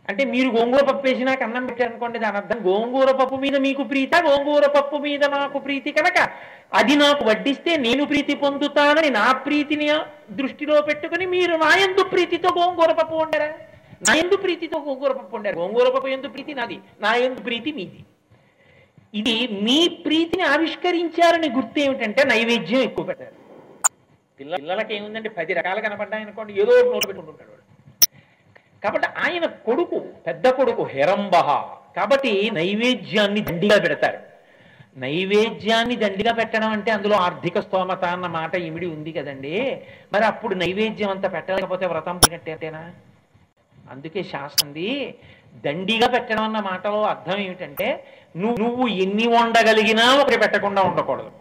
అంటే 0.08 0.24
మీరు 0.34 0.50
గోంగూర 0.56 0.82
పప్పు 0.90 1.04
వేసి 1.08 1.24
నాకు 1.30 1.44
అన్నం 1.44 1.64
పెట్టారనుకోండి 1.70 2.18
దాని 2.24 2.38
అర్థం 2.42 2.58
గోంగూర 2.68 3.12
పప్పు 3.22 3.38
మీద 3.44 3.56
మీకు 3.68 3.84
ప్రీత 3.92 4.16
గోంగూర 4.28 4.66
పప్పు 4.76 4.98
మీద 5.06 5.24
నాకు 5.36 5.60
ప్రీతి 5.60 5.92
కనుక 5.92 6.20
అది 6.80 6.96
నాకు 6.96 7.24
వడ్డిస్తే 7.30 7.72
నేను 7.86 8.04
ప్రీతి 8.12 8.34
పొందుతానని 8.44 9.10
నా 9.20 9.28
ప్రీతిని 9.46 9.88
దృష్టిలో 10.40 10.78
పెట్టుకుని 10.90 11.26
మీరు 11.36 11.56
నా 11.64 11.72
ఎందు 11.86 12.04
ప్రీతితో 12.14 12.50
గోంగూర 12.60 12.92
పప్పు 13.00 13.16
వండరా? 13.22 13.50
నా 14.08 14.14
ఎందు 14.24 14.38
ప్రీతితో 14.44 14.78
గోంగూర 14.88 15.12
పప్పు 15.20 15.36
వండారు? 15.36 15.58
గోంగూర 15.62 15.88
పప్పు 15.96 16.10
ఎందు 16.16 16.32
ప్రీతి 16.36 16.54
నాది 16.60 16.78
నా 17.06 17.12
ఎందు 17.28 17.42
ప్రీతి 17.48 17.72
మీది. 17.80 18.00
ఇది 19.14 19.36
మీ 19.66 19.80
ప్రీతిని 20.06 20.46
ఆవిష్కరించారని 20.54 21.50
గుర్తు 21.58 21.80
ఏమిటంటే 21.86 22.24
నైవేద్యం 22.32 22.82
ఎక్కువ 22.90 23.06
పెట్టారు. 23.10 23.36
పిల్ల 24.40 24.54
పిల్లలకి 24.62 24.94
ఏముందంటే 24.98 25.30
పది 25.40 25.54
రకాలు 25.60 25.82
కనపడ్డాయనుకోండి 25.82 26.54
ఏదో 26.62 26.74
నోటు 26.92 27.08
పెట్టుకుంటుంటాడు. 27.10 27.55
కాబట్టి 28.86 29.08
ఆయన 29.26 29.46
కొడుకు 29.46 30.00
పెద్ద 30.28 30.48
కొడుకు 30.50 30.84
హెరంబహ. 30.84 31.50
కాబట్టి 31.96 32.52
నైవేద్యాన్ని 32.54 33.42
దండిగా 33.42 33.78
పెడతారు. 33.80 34.20
నైవేద్యాన్ని 34.98 35.96
దండిగా 35.96 36.34
పెట్టడం 36.34 36.70
అంటే 36.70 36.92
అందులో 36.92 37.16
ఆర్థిక 37.16 37.60
స్తోమత 37.60 38.06
అన్న 38.06 38.28
మాట 38.28 38.56
ఇమిడి 38.56 38.88
ఉంది 38.88 39.12
కదండి. 39.12 39.56
మరి 40.14 40.26
అప్పుడు 40.26 40.56
నైవేద్యం 40.56 41.10
అంతా 41.10 41.30
పెట్టలేకపోతే 41.30 41.86
వ్రతం 41.86 42.18
పోయినట్టేనా 42.18 42.84
అందుకే 43.92 44.24
శాస్త్రంది 44.24 45.16
దండిగా 45.66 46.08
పెట్టడం 46.08 46.44
అన్న 46.44 46.60
మాటలో 46.60 47.04
అర్థం 47.04 47.38
ఏమిటంటే 47.38 48.08
నువ్వు 48.38 48.58
నువ్వు 48.58 48.88
ఎన్ని 48.88 49.28
వండగలిగినా 49.28 50.06
ఒకటి 50.22 50.38
పెట్టకుండా 50.38 50.82
ఉండకూడదు. 50.82 51.32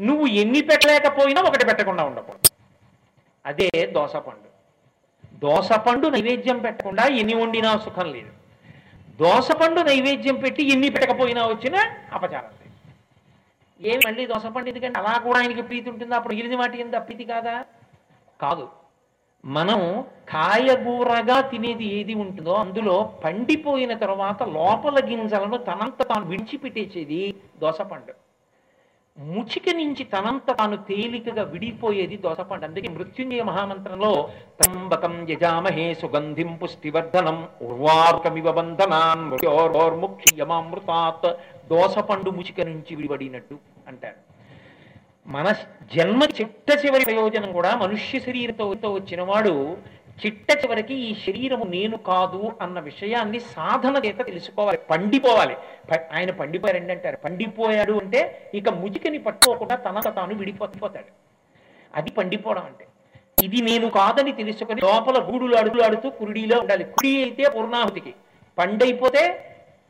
నువ్వు 0.00 0.26
ఎన్ని 0.26 0.60
పెట్టలేకపోయినా 0.60 1.42
ఒకటి 1.42 1.66
పెట్టకుండా 1.66 2.04
ఉండకూడదు. 2.04 2.48
అదే 3.46 3.70
దోసపండు. 3.86 4.51
దోసపండు 5.42 6.08
నైవేద్యం 6.08 6.58
పెట్టకుండా 6.58 7.04
ఎన్ని 7.04 7.34
వండినా 7.34 7.78
సుఖం 7.78 8.12
లేదు. 8.12 8.30
దోసపండు 9.20 9.80
నైవేద్యం 9.80 10.34
పెట్టి 10.34 10.72
ఎన్ని 10.72 10.88
పెట్టకపోయినా 10.90 11.46
వచ్చినా 11.46 11.94
అపచారం 12.12 12.44
లేదు. 12.44 12.72
ఏమి 13.88 14.00
మళ్ళీ 14.06 14.26
దోసపండు 14.26 14.68
ఎందుకంటే 14.68 14.98
అలా 14.98 15.18
కూడా 15.18 15.38
ఆయనకి 15.38 15.62
ప్రీతి 15.62 15.90
ఉంటుందా? 15.90 16.16
అప్పుడు 16.16 16.34
మిగిలిన 16.34 16.58
వాటి 16.58 16.80
ఎంత 16.80 16.96
ప్రీతి 16.96 17.24
కాదా? 17.24 17.64
కాదు. 18.40 18.68
మనం 19.44 20.04
కాయగూరగా 20.28 21.40
తినేది 21.40 21.84
ఏది 21.84 22.14
ఉంటుందో 22.14 22.54
అందులో 22.54 23.14
పండిపోయిన 23.24 23.94
తర్వాత 23.94 24.42
లోపల 24.42 25.04
గింజలను 25.04 25.56
తనంత 25.56 26.02
తాను 26.02 26.26
విడిచిపెట్టేసేది 26.26 27.34
దోసపండు. 27.60 28.21
ముచిక 29.18 29.66
నుంచి 29.78 30.02
తనంత 30.12 30.50
తాను 30.50 30.76
తేలికగా 30.86 31.42
విడిపోయేది 31.52 32.16
దోసపండు. 32.22 32.64
అందుకే 32.68 32.88
మృత్యుంజయ 32.94 33.42
మహామంత్రంలో 33.48 34.12
త్రంబకం 34.58 35.14
యజామహే 35.30 35.86
సుగంధిం 36.00 36.50
పుష్టివర్ధనం 36.60 37.38
ఉర్వార్కమివ 37.66 38.50
బంధనాన్ 38.58 39.24
మృత్యోర్ముక్షియమామృతాత్ 39.28 41.28
దోసపండు 41.72 42.30
ముచిక 42.38 42.58
నుంచి 42.70 42.92
విడిపడినట్టు 42.96 43.58
అంటారు 43.88 44.20
మన 45.26 45.48
జన్మ 45.92 46.22
చిట్ట 46.36 46.68
చివరి 46.82 47.04
ప్రయోజనం 47.08 47.50
కూడా 47.58 47.70
మనుష్య 47.82 48.18
శరీరంతో 48.24 48.88
వచ్చిన 48.96 49.20
వాడు 49.28 49.52
చిట్ట 50.18 50.50
చివరికి 50.50 50.94
ఈ 50.94 51.14
శరీరము 51.14 51.64
నేను 51.64 51.96
కాదు 51.96 52.52
అన్న 52.60 52.80
విషయాన్ని 52.80 53.40
సాధన 53.40 54.02
చేత 54.06 54.26
తెలుసుకోవాలి 54.26 54.78
పండిపోవాలి. 54.90 55.56
ఆయన 56.12 56.30
పండిపోయారండి 56.30 56.92
అంటారు. 56.92 57.16
పండిపోయాడు 57.16 57.92
అంటే 57.92 58.50
ఇక 58.54 58.68
ముజికని 58.68 59.18
పట్టుకోకుండా 59.18 59.74
తనక 59.74 60.08
తాను 60.08 60.34
విడిపోతాడు. 60.34 61.12
అది 61.94 62.10
పండిపోవడం 62.10 62.62
అంటే. 62.62 62.86
ఇది 63.42 63.62
నేను 63.62 63.90
కాదని 63.90 64.32
తెలుసుకొని 64.32 64.80
లోపల 64.80 65.18
గూడులు 65.18 65.56
అడుగులాడుతూ 65.56 66.10
కురుడిలో 66.10 66.60
ఉండాలి. 66.60 66.84
కుడి 66.84 67.22
అయితే 67.22 67.48
పూర్ణాహుతికి. 67.48 68.14
పండైపోతే 68.58 69.22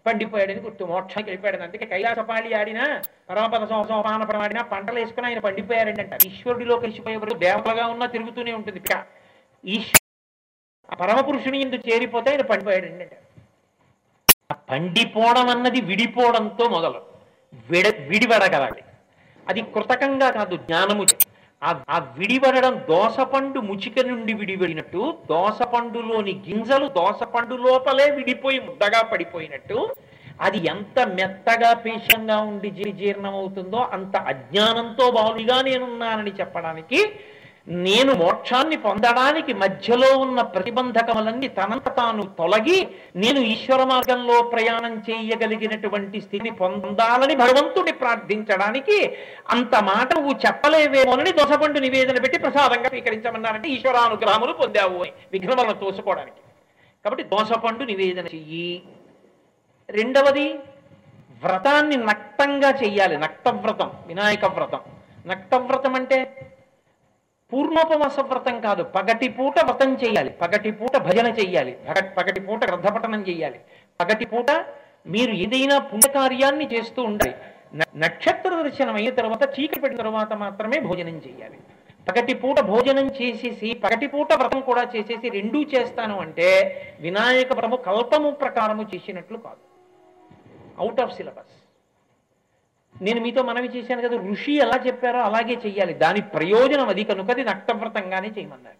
పండిపోయాడని 0.06 0.60
గుర్తు. 0.60 0.84
మోక్షానికి 0.84 1.30
వెళ్ళిపోయాడు 1.30 1.62
అందుకే 1.62 1.86
కైలాసపాళి 1.86 2.54
ఆడినా 2.54 3.02
పరమపద 3.30 3.64
సోపాన 3.64 4.36
ఆడినా 4.36 4.62
పంటలు 4.62 4.98
వేసుకుని 4.98 5.26
ఆయన 5.26 5.38
పండిపోయారండి 5.38 6.00
అంట 6.00 6.24
ఈశ్వరుడిలో 6.26 6.76
కలిసిపోయే 6.76 7.16
వరకు 7.16 7.38
దేవతలుగా 7.38 7.86
ఉన్నా 7.86 8.06
తిరుగుతూనే 8.06 8.52
ఉంటుంది. 8.52 8.80
పిక 8.80 9.04
ఈశ్వ 9.64 10.01
ఆ 10.92 11.00
పరమపురుషుని 11.00 11.58
ఇందు 11.60 11.76
చేరిపోతే 11.86 12.30
ఆయన 12.30 12.42
పండిపోయాడండి 12.42 13.04
అంట. 13.06 13.14
ఆ 14.50 14.56
పండిపోవడం 14.70 15.46
అన్నది 15.48 15.80
విడిపోవడంతో 15.82 16.64
మొదలు. 16.68 17.00
విడ 17.70 17.86
విడివడగలాలి 18.08 18.82
అది 19.46 19.60
కృతకంగా 19.74 20.30
కాదు 20.30 20.56
జ్ఞానము. 20.64 21.04
ఆ 21.88 21.96
విడివడడం 22.16 22.74
దోసపండు 22.88 23.58
ముచిక 23.62 24.06
నుండి 24.06 24.32
విడివడినట్టు 24.34 25.02
దోసపండులోని 25.28 26.32
గింజలు 26.46 26.86
దోసపండు 26.96 27.56
లోపలే 27.64 28.06
విడిపోయి 28.10 28.58
ముద్దగా 28.60 29.00
పడిపోయినట్టు 29.02 29.76
అది 30.40 30.58
ఎంత 30.66 30.98
మెత్తగా 31.12 31.70
పేషంగా 31.84 32.38
ఉండి 32.42 32.70
జీ- 32.70 32.94
జీర్ణమవుతుందో 32.96 33.80
అంత 33.92 34.14
అజ్ఞానంతో 34.30 35.04
బాలుగా 35.10 35.58
నేనున్నానని 35.62 36.32
చెప్పడానికి 36.40 37.00
నేను 37.68 38.14
మోక్షాన్ని 38.14 38.76
పొందడానికి 38.76 39.52
మధ్యలో 39.52 40.18
ఉన్న 40.18 40.42
ప్రతిబంధకములన్నీ 40.42 41.48
తనంత 41.48 41.96
తాను 41.96 42.22
తొలగి 42.22 42.88
నేను 43.16 43.40
ఈశ్వర 43.40 43.84
మార్గంలో 43.84 44.42
ప్రయాణం 44.42 44.98
చేయగలిగినటువంటి 44.98 46.20
స్థితిని 46.20 46.50
పొందాలని 46.50 47.36
భగవంతుడిని 47.36 47.92
ప్రార్థించడానికి 47.92 49.16
అంత 49.50 49.76
మాట 49.76 50.12
నువ్వు 50.12 50.34
చెప్పలేవేమోనని 50.46 51.32
దోసపండు 51.32 51.78
నివేదన 51.78 52.18
పెట్టి 52.18 52.38
ప్రసాదంగా 52.38 52.88
స్వీకరించమన్నారంటే 52.88 53.68
ఈశ్వరానుగ్రహములు 53.68 54.52
పొందావు 54.52 55.02
అని 55.02 55.12
విఘ్నములను 55.32 55.72
తోసుకోవడానికి. 55.72 56.36
కాబట్టి 57.04 57.22
దోసపండు 57.24 57.84
నివేదన 57.84 58.24
చెయ్యి. 58.24 58.82
రెండవది 59.90 60.52
వ్రతాన్ని 61.44 61.96
నక్తంగా 61.96 62.70
చెయ్యాలి. 62.70 63.16
నక్తవ్రతం 63.16 63.90
వినాయక 64.06 64.44
వ్రతం. 64.44 64.80
నక్తవ్రతం 65.26 65.94
అంటే 65.94 66.48
పూర్ణోపవాస 67.52 68.20
వ్రతం 68.20 68.60
కాదు. 68.60 68.82
పగటి 68.82 69.28
పూట 69.28 69.64
వ్రతం 69.64 69.94
చేయాలి. 69.94 70.30
పగటి 70.30 70.70
పూట 70.70 70.96
భజన 70.96 71.26
చెయ్యాలి 71.26 71.72
పగటిపూట 71.72 72.16
పగటి 72.16 72.40
పూట 72.40 72.64
గ్రంథపఠనం 72.64 73.20
చెయ్యాలి 73.20 73.60
పగటి 74.00 74.26
పూట 74.26 74.64
మీరు 75.06 75.32
ఏదైనా 75.32 75.78
పుణ్యకార్యాన్ని 75.78 76.68
చేస్తూ 76.74 77.02
ఉండాలి. 77.02 77.34
న- 77.76 78.04
నక్షత్ర 78.04 78.62
దర్శనం 78.62 78.94
అయిన 78.94 79.14
తర్వాత 79.14 79.60
చీకటి 79.60 79.80
పడిన 79.80 79.96
తర్వాత 79.96 80.32
మాత్రమే 80.32 80.80
భోజనం 80.80 81.18
చేయాలి. 81.18 81.58
పగటి 82.08 82.34
పూట 82.34 82.60
భోజనం 82.60 83.06
చేసేసి 83.06 83.74
పగటి 83.74 84.06
పూట 84.06 84.32
వ్రతం 84.32 84.60
కూడా 84.60 84.82
చేసేసి 84.96 85.28
రెండూ 85.28 85.62
చేస్తాను 85.62 86.20
అంటే 86.20 86.76
వినాయక 87.00 87.52
వ్రతము 87.52 87.76
కల్పము 87.76 88.30
ప్రకారము 88.30 88.86
చేసినట్లు 88.94 89.36
కాదు. 89.36 89.72
అవుట్ 90.78 91.00
ఆఫ్ 91.00 91.16
సిలబస్ 91.16 91.61
నేను 93.00 93.20
మీతో 93.20 93.42
మనవి 93.42 93.68
చేశాను 93.68 94.08
కదా 94.08 94.16
ఋషి 94.30 94.58
ఎలా 94.58 94.80
చెప్పారో 94.86 95.20
అలాగే 95.20 95.54
చెయ్యాలి. 95.66 95.94
దాని 95.94 96.20
ప్రయోజనం 96.20 96.88
అది 96.88 97.04
కనుక 97.04 97.30
అది 97.30 97.44
నక్తవ్రతంగానే 97.44 98.28
చేయమన్నారు. 98.28 98.76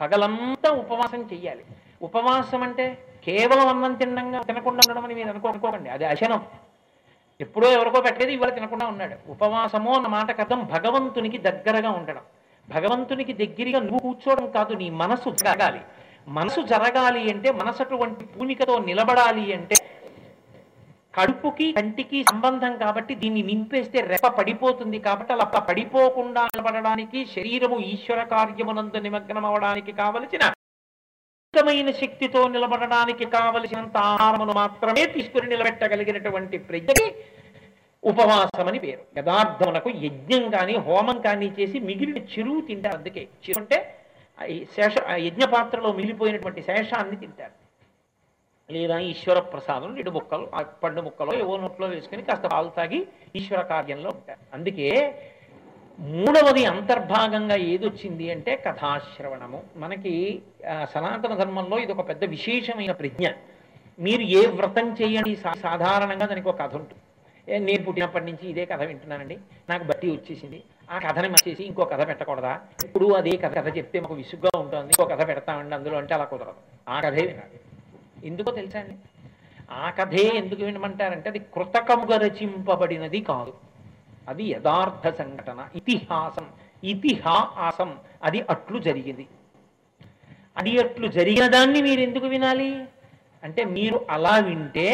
పగలంతా 0.00 0.70
ఉపవాసం 0.70 1.22
చెయ్యాలి. 1.22 1.64
ఉపవాసం 2.02 2.62
అంటే 2.62 2.98
కేవలం 3.24 3.68
అన్నం 3.68 3.94
తినడంగా 3.94 4.40
తినకుండా 4.40 4.80
ఉండడం 4.88 5.04
అని 5.04 5.14
మీరు 5.14 5.28
అనుకో 5.28 5.48
అనుకోకండి. 5.48 5.90
అది 5.90 6.04
అశనం. 6.04 6.42
ఎప్పుడో 7.40 7.72
ఎవరికో 7.72 8.00
పెట్టేది 8.00 8.32
ఇవాళ 8.32 8.48
తినకుండా 8.48 8.86
ఉన్నాడు. 8.86 9.30
ఉపవాసము 9.30 9.94
అన్న 9.94 10.06
మాటకు 10.06 10.40
అర్థం 10.40 10.68
భగవంతునికి 10.72 11.38
దగ్గరగా 11.38 11.90
ఉండడం. 11.90 12.22
భగవంతునికి 12.68 13.32
దగ్గరగా 13.32 13.80
నువ్వు 13.80 13.98
కూర్చోవడం 13.98 14.50
కాదు 14.50 14.74
నీ 14.74 14.90
మనసు 14.90 15.30
జరగాలి. 15.30 15.80
మనసు 16.28 16.60
జరగాలి 16.60 17.32
అంటే 17.32 17.52
మనసు 17.52 17.82
అటువంటి 17.82 18.24
పూనికతో 18.24 18.78
నిలబడాలి 18.78 19.52
అంటే 19.52 19.74
కడుపుకి 21.14 21.66
కంటికి 21.78 22.18
సంబంధం 22.30 22.72
కాబట్టి 22.82 23.12
దీన్ని 23.22 23.42
నింపేస్తే 23.50 23.98
రెప్ప 24.12 24.28
పడిపోతుంది 24.38 24.98
కాబట్టి 25.06 25.32
అలా 25.36 25.46
పడిపోకుండా 25.68 26.42
నిలబడడానికి 26.52 27.20
శరీరము 27.34 27.78
ఈశ్వర 27.92 28.22
కార్యమునందు 28.34 29.00
నిమగ్నం 29.06 29.46
అవడానికి 29.50 29.92
కావలసిన 30.02 30.42
అద్భుతమైన 31.54 31.90
శక్తితో 32.00 32.42
నిలబడడానికి 32.48 33.24
కావలసినంత 33.36 33.96
ఆహారమును 34.10 34.52
మాత్రమే 34.60 35.04
తీసుకుని 35.14 35.48
నిలబెట్టగలిగినటువంటి 35.52 36.58
ప్రజకి 36.68 37.06
ఉపవాసం 38.02 38.66
అని 38.70 38.78
పేరు. 38.84 39.02
యథార్థమునకు 39.18 39.90
యజ్ఞం 40.04 40.44
కానీ 40.54 40.76
హోమం 40.86 41.18
కానీ 41.26 41.48
చేసి 41.58 41.78
మిగిలిన 41.88 42.20
చెరువు 42.32 42.60
తింటారు. 42.68 42.96
అందుకే 42.98 43.22
చెరువు 43.44 43.60
అంటే 43.62 43.78
ఆ 44.38 44.46
శేష 44.76 44.94
ఆ 45.12 45.16
యజ్ఞ 45.26 45.44
పాత్రలో 45.54 45.90
మిగిలిపోయినటువంటి 45.98 46.62
శేషాన్ని 46.68 47.16
తింటారు. 47.16 47.54
లేదా 48.72 48.98
ఈశ్వర 48.98 49.38
ప్రసాదం 49.38 49.94
రెండు 49.94 50.10
ముక్కలు 50.10 50.48
పండు 50.82 51.00
ముక్కలో 51.00 51.34
ఏవో 51.34 51.56
నోట్లో 51.56 51.86
వేసుకుని 51.86 52.22
కాస్త 52.22 52.46
పాలు 52.46 52.68
తాగి 52.68 53.06
ఈశ్వర 53.36 53.60
కార్యంలో 53.60 54.10
ఉంటారు. 54.10 54.38
అందుకే 54.54 55.14
మూడవది 55.98 56.64
అంతర్భాగంగా 56.64 57.56
ఏదొచ్చింది 57.56 58.30
అంటే 58.30 58.56
కథాశ్రవణము. 58.56 59.62
మనకి 59.76 60.42
సనాతన 60.94 61.34
ధర్మంలో 61.34 61.78
ఇది 61.78 61.92
ఒక 61.92 62.08
పెద్ద 62.08 62.24
విశేషమైన 62.24 62.92
ప్రజ్ఞ. 62.92 63.28
మీరు 63.98 64.22
ఏ 64.22 64.46
వ్రతం 64.46 64.96
చేయండి 65.02 65.36
సా- 65.36 65.58
సాధారణంగా 65.58 66.26
దానికి 66.26 66.48
ఒక 66.48 66.60
కథ 66.60 66.74
ఉంటుంది. 66.74 67.02
ఏ, 67.54 67.58
నేను 67.58 67.84
పుట్టినప్పటి 67.84 68.24
నుంచి 68.24 68.50
ఇదే 68.50 68.64
కథ 68.64 68.82
వింటున్నానండి. 68.82 69.38
నాకు 69.70 69.84
బట్టి 69.84 70.10
వచ్చేసింది. 70.10 70.62
ఆ 70.90 70.98
కథని 70.98 71.28
మర్చేసి 71.28 71.64
ఇంకో 71.64 71.84
కథ 71.84 72.08
పెట్టకూడదా? 72.08 72.60
ఇప్పుడు 72.84 73.12
అదే 73.12 73.36
కథ 73.36 73.56
కథ 73.56 73.76
చెప్తే 73.76 74.00
మాకు 74.00 74.14
విసుగ్గా 74.14 74.58
ఉంటుంది. 74.58 74.86
ఇంకో 74.86 75.04
కథ 75.04 75.28
పెడతామండి 75.28 75.74
అందులో 75.74 75.98
అంటే 75.98 76.14
అలా 76.14 76.24
కుదరదు. 76.24 76.54
ఆ 76.88 77.00
కథే 77.00 77.20
వినాలి. 77.20 77.60
ఎందుకో 78.24 78.50
తెలుసా 78.50 78.80
అండి? 78.80 78.94
ఆ 79.70 79.90
కథే 79.90 80.30
ఎందుకు 80.34 80.62
వినమంటారంటే 80.62 81.28
అది 81.28 81.38
కృతకముగా 81.38 82.16
రచింపబడినది 82.18 83.20
కాదు. 83.20 83.52
అది 84.28 84.44
యథార్థ 84.44 85.16
సంఘటన 85.16 85.68
ఇతిహాసం 85.74 86.46
ఇతిహాసం. 86.84 87.98
అది 88.22 88.40
అట్లు 88.50 88.78
జరిగింది. 88.78 89.28
అది 90.56 90.78
అట్లు 90.78 91.06
జరిగిన 91.06 91.46
దాన్ని 91.46 91.82
మీరు 91.82 92.00
ఎందుకు 92.00 92.26
వినాలి? 92.26 92.84
అంటే 93.44 93.64
మీరు 93.64 94.06
అలా 94.10 94.38
వింటే 94.38 94.88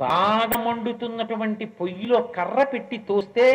బాగా 0.00 0.64
మండుతున్నటువంటి 0.64 1.64
పొయ్యిలో 1.64 2.22
కర్ర 2.22 2.64
పెట్టి 2.64 2.98
తోస్తే 2.98 3.48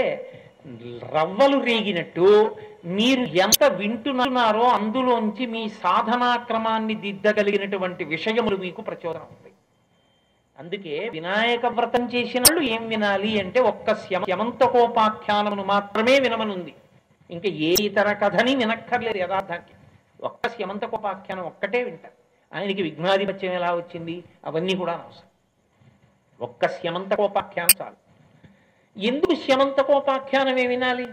రవ్వలు 1.13 1.58
రేగినట్టు 1.60 2.56
మీరు 2.85 3.19
ఎంత 3.19 3.63
వింటున్నారో 3.63 4.63
అందులోంచి 4.63 5.45
మీ 5.45 5.69
సాధనాక్రమాన్ని 5.69 6.95
దిద్దగలిగినటువంటి 6.95 8.03
విషయములు 8.03 8.55
మీకు 8.55 8.81
ప్రచోదనం 8.81 9.21
అవుతాయి 9.21 9.53
అందుకే 10.59 11.09
వినాయక 11.09 11.65
వ్రతం 11.65 12.09
చేసిన 12.09 12.41
వాళ్ళు 12.41 12.61
ఏం 12.61 12.87
వినాలి 12.87 13.39
అంటే 13.39 13.59
ఒక్క 13.59 13.93
శమంతకోపాఖ్యానమును 13.93 15.63
మాత్రమే 15.63 16.19
వినమనుంది. 16.19 16.75
ఇంకా 17.31 17.49
ఏ 17.49 17.75
ఇతర 17.79 18.13
కథని 18.13 18.55
వినక్కర్లేదు 18.55 19.17
యథార్థానికి. 19.17 19.73
ఒక్క 20.23 20.47
శమంతకోపాఖ్యానం 20.47 21.43
ఒక్కటే 21.43 21.83
వింటారు 21.83 22.13
ఆయనకి 22.55 22.81
విఘ్నాధిపత్యం 22.81 23.53
ఎలా 23.53 23.75
వచ్చింది? 23.75 24.23
అవన్నీ 24.45 24.75
కూడా 24.75 24.93
అనవసరం. 24.93 25.27
ఒక్క 26.41 26.67
శమంతకోపాఖ్యానం 26.67 27.85
చాలు. 27.85 27.95
ఎందుకు 28.99 29.35
శమంతకోపాఖ్యానమే 29.35 30.67
వినాలి? 30.67 31.07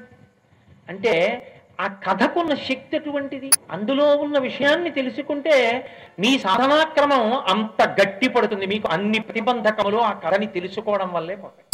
అంటే 0.89 1.47
ఆ 1.81 1.87
కథకున్న 2.07 2.55
శక్తి 2.69 2.95
అటువంటిది 2.97 3.51
అందులో 3.71 4.07
ఉన్న 4.25 4.39
విషయాన్ని 4.39 4.91
తెలుసుకుంటే 4.91 5.55
మీ 6.19 6.31
సాధనాక్రమం 6.39 7.25
అంత 7.53 7.81
గట్టి 8.01 8.29
పడుతుంది. 8.29 8.67
మీకు 8.67 8.89
అన్ని 8.89 9.21
ప్రతిబంధకములు 9.27 9.99
ఆ 10.09 10.13
కథని 10.25 10.49
తెలుసుకోవడం 10.57 11.11
వల్లే 11.13 11.37
పోతాయి. 11.37 11.67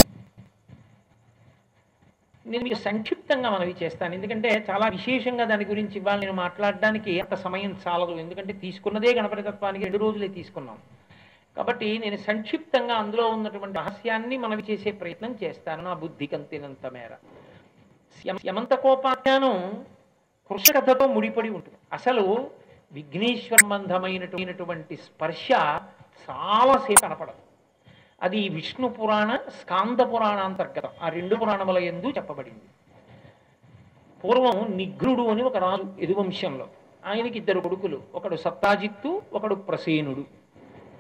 నేను 2.50 2.62
మీకు 2.64 2.78
సంక్షిప్తంగా 2.88 3.48
మనవి 3.50 3.74
చేస్తాను. 3.82 4.14
ఎందుకంటే 4.14 4.50
చాలా 4.70 4.88
విశేషంగా 4.88 5.44
దాని 5.44 5.64
గురించి 5.64 5.96
ఇవాళ 6.00 6.18
నేను 6.18 6.36
మాట్లాడడానికి 6.42 7.20
అంత 7.20 7.34
సమయం 7.46 7.72
చాలదు. 7.86 8.12
ఎందుకంటే 8.24 8.52
తీసుకున్నదే 8.64 9.14
గణపతి 9.14 9.42
తత్వానికి 9.42 9.84
రెండు 9.84 9.98
రోజులే 10.04 10.28
తీసుకున్నాం. 10.28 10.78
కాబట్టి 11.56 11.88
నేను 11.98 12.16
సంక్షిప్తంగా 12.16 12.94
అందులో 12.94 13.24
ఉన్నటువంటి 13.28 13.78
రహస్యాన్ని 13.78 14.36
మనవి 14.44 14.64
చేసే 14.70 14.90
ప్రయత్నం 15.02 15.34
చేస్తాను. 15.42 15.82
నా 15.82 15.94
బుద్ధికి 16.04 16.34
అంతేనంత 16.36 16.86
మేర. 16.96 17.12
యమంత 18.46 18.74
కోపాఖ్యానం 18.74 19.54
కృషకథతో 20.50 21.06
ముడిపడి 21.06 21.48
ఉంటుంది. 21.48 21.76
అసలు 21.92 22.50
విఘ్నేశ్వరబంధమైనటువంటి 22.92 24.96
స్పర్శ 24.96 25.48
చాలాసేపు 26.30 27.00
కనపడదు. 27.00 27.46
అది 28.22 28.48
విష్ణు 28.48 28.88
పురాణ 28.88 29.36
స్కాంద 29.36 30.00
పురాణాంతర్గతం 30.00 30.88
ఆ 31.02 31.08
రెండు 31.08 31.34
పురాణముల 31.34 31.78
ఎందు 31.78 32.06
చెప్పబడింది. 32.06 32.60
పూర్వం 34.24 34.76
నిఘ్రుడు 34.76 35.22
అని 35.22 35.42
ఒక 35.42 35.56
రాజు 35.56 36.02
యదువంశంలో 36.02 36.68
ఆయనకి 37.06 37.38
ఇద్దరు 37.38 37.60
కొడుకులు. 37.60 38.02
ఒకడు 38.14 38.36
సత్రాజిత్తు 38.36 39.22
ఒకడు 39.32 39.54
ప్రసేనుడు. 39.54 40.24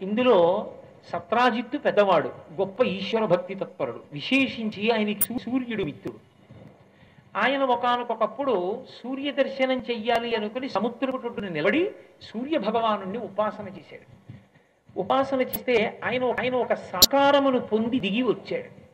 ఇందులో 0.02 0.72
సత్రాజిత్తు 1.12 1.78
పెద్దవాడు 1.78 2.32
గొప్ప 2.52 2.82
ఈశ్వర 2.82 3.24
భక్తి 3.24 3.54
తత్పరుడు. 3.54 4.00
విశేషించి 4.12 4.90
ఆయనకి 4.90 5.20
సూ- 5.20 5.38
సూర్యుడు 5.38 5.84
మిత్రుడు. 5.84 6.35
ఆయన 7.36 7.62
ఒకనకొకప్పుడు 7.64 8.84
సూర్య 9.02 9.32
దర్శనం 9.32 9.78
చెయ్యాలి 9.78 10.34
అనుకుని 10.34 10.68
సముద్రపుటుని 10.68 11.50
నిలబడి 11.50 11.90
సూర్య 12.22 12.58
భగవాను 12.58 13.18
ఉపాసన 13.18 13.68
చేశాడు. 13.68 14.06
ఉపాసన 14.98 15.40
చేస్తే 15.40 16.00
ఆయన 16.04 16.24
ఆయన 16.24 16.54
ఒక 16.54 16.74
సాకారమును 16.74 17.60
పొంది 17.60 18.00
దిగి 18.00 18.22
వచ్చాడు. 18.22 18.86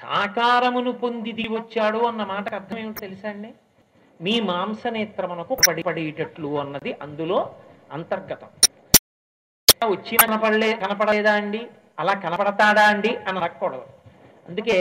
సాకారమును 0.00 0.92
పొంది 0.92 1.32
దిగి 1.32 1.48
వచ్చాడు 1.48 1.98
అన్న 1.98 2.24
మాటకు 2.24 2.54
అర్థం 2.54 2.78
ఏమిటో 2.78 3.00
తెలుసా 3.00 3.28
అండి? 3.28 3.54
మీ 4.20 4.40
మాంసనేత్రమునకు 4.40 5.56
పడి 5.68 5.82
పడేటట్లు 5.82 6.60
అన్నది 6.60 6.96
అందులో 7.02 7.54
అంతర్గతం. 7.92 8.48
వచ్చి 9.90 10.16
కనపడలే 10.16 10.72
కనపడలేదా 10.72 11.32
అండి? 11.32 11.66
అలా 11.98 12.12
కనపడతాడా 12.12 12.82
అండి? 12.82 13.16
అని 13.16 13.38
అనకూడదు 13.38 13.82
అందుకే 14.48 14.78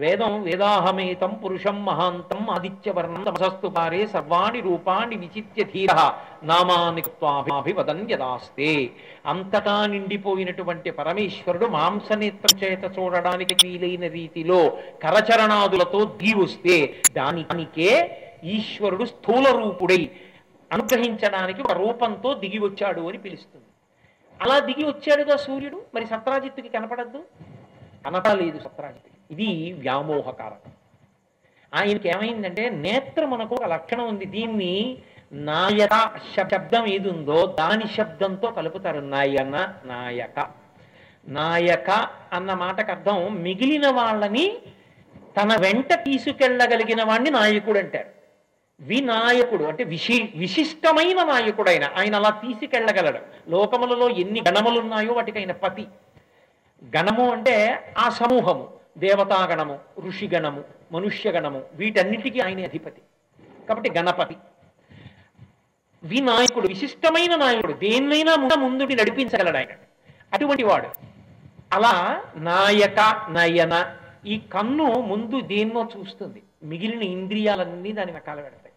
వేదం 0.00 0.42
వేదాహమేతం 0.42 1.30
పురుషం 1.44 1.76
మహాంతం 1.84 2.50
ఆదిత్యవర్ణం 2.50 3.22
తమసస్తు 3.22 3.68
పారే 3.76 4.06
సర్వాణి 4.06 4.60
రూపాణి 4.60 5.16
విచిత్య 5.16 5.64
ధీర 5.64 5.94
నామాని 6.42 7.02
త్వాభివదన్ 7.02 8.02
యదాస్తే. 8.10 8.90
అంతటా 9.26 9.74
నిండిపోయినటువంటి 9.86 10.90
పరమేశ్వరుడు 10.90 11.66
మాంసనేత్రం 11.66 12.54
చేత 12.60 12.84
చూడడానికి 12.98 13.56
వీలైన 13.64 14.12
రీతిలో 14.12 14.60
కరచరణాదులతో 15.02 16.04
దీవుస్తే 16.22 16.78
దానికే 17.12 17.90
ఈశ్వరుడు 18.44 19.04
స్థూల 19.04 19.46
రూపుడై 19.60 20.02
అనుగ్రహించడానికి 20.72 21.60
ఒక 21.62 21.72
రూపంతో 21.72 22.34
దిగి 22.34 22.58
వచ్చాడు 22.58 23.02
అని 23.08 23.18
పిలుస్తుంది. 23.18 23.68
అలా 24.42 24.58
దిగి 24.58 24.84
వచ్చాడుగా 24.84 25.36
సూర్యుడు? 25.36 25.78
మరి 25.94 26.06
సత్రాజిత్తుకి 26.06 26.68
కనపడద్దు? 26.68 27.20
కనపడలేదు 28.06 28.58
సత్రాజిత్ 28.58 29.07
ఇది 29.30 29.72
వ్యామోహకారకం 29.72 30.70
ఆయనకి 31.74 32.08
ఏమైందంటే 32.08 32.68
నేత్రమునకు 32.68 33.54
ఒక 33.54 33.64
లక్షణం 33.64 34.08
ఉంది. 34.08 34.24
దీన్ని 34.24 34.98
నాయక 35.32 36.10
శబ్దం 36.36 36.86
ఏది 36.86 37.10
ఉందో 37.10 37.56
దాని 37.58 37.84
శబ్దంతో 37.96 38.50
కలుపుతారు. 38.50 39.00
నాయన 39.00 39.74
నాయక. 39.84 40.46
నాయక 41.28 41.90
అన్న 42.32 42.54
మాటకు 42.54 42.90
అర్థం 42.90 43.42
మిగిలిన 43.42 43.90
వాళ్ళని 43.90 44.58
తన 45.40 45.56
వెంట 45.60 45.92
తీసుకెళ్ళగలిగిన 45.92 47.04
వాడిని 47.04 47.30
నాయకుడు 47.30 47.78
అంటారు. 47.78 48.18
వినాయకుడు 48.80 49.64
అంటే 49.64 49.84
విశి 49.84 50.28
విశిష్టమైన 50.36 51.22
నాయకుడైన 51.24 51.84
ఆయన 51.96 52.14
అలా 52.14 52.30
తీసుకెళ్ళగలడు. 52.30 53.50
లోకములలో 53.50 54.08
ఎన్ని 54.08 54.42
గణములున్నాయో 54.48 55.12
వాటికి 55.12 55.38
ఆయన 55.38 55.52
పతి. 55.52 55.86
గణము 56.96 57.32
అంటే 57.32 57.84
ఆ 57.98 58.08
సమూహము. 58.08 58.77
దేవతాగణము 58.98 59.78
ఋషిగణము 60.06 60.64
మనుష్యగణము 60.92 61.62
వీటన్నిటికీ 61.74 62.40
ఆయన 62.40 62.64
అధిపతి. 62.64 63.02
కాబట్టి 63.68 63.90
గణపతి. 63.90 64.36
వినాయకుడు 66.04 66.68
విశిష్టమైన 66.68 67.36
నాయకుడు 67.36 67.72
దేన్నైనా 67.72 68.36
ముందు 68.36 68.54
ముందుటి 68.54 68.96
నడిపించగలడు 68.96 69.56
ఆయన. 69.56 69.68
అటువంటి 70.32 70.62
వాడు. 70.62 70.88
అలా 71.72 72.24
నాయక 72.36 73.26
నయన 73.30 73.96
ఈ 74.26 74.40
కన్ను 74.52 74.84
ముందు 74.84 75.40
దేన్నో 75.40 75.88
చూస్తుంది. 75.98 76.42
మిగిలిన 76.62 77.02
ఇంద్రియాలన్నీ 77.02 77.92
దాని 77.92 78.12
వెనకాల 78.12 78.40
పెడతాయి. 78.40 78.72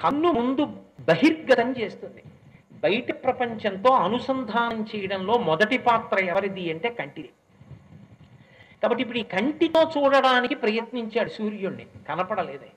కన్ను 0.00 0.32
ముందు 0.32 0.64
బహిర్గతం 1.00 1.72
చేస్తుంది. 1.72 2.22
బయట 2.82 3.24
ప్రపంచంతో 3.24 3.94
అనుసంధానం 3.94 4.86
చేయడంలో 4.96 5.34
మొదటి 5.38 5.78
పాత్ర 5.78 6.24
ఎవరిది 6.24 6.72
అంటే 6.72 6.88
కంటిది. 6.88 7.30
కాబట్టి 8.82 9.02
ఇప్పుడు 9.02 9.18
ఈ 9.18 9.22
కంటితో 9.22 9.82
చూడడానికి 9.82 10.54
ప్రయత్నించాడు 10.54 11.28
సూర్యుణ్ణి 11.28 11.86
కనపడలేదే. 12.08 12.70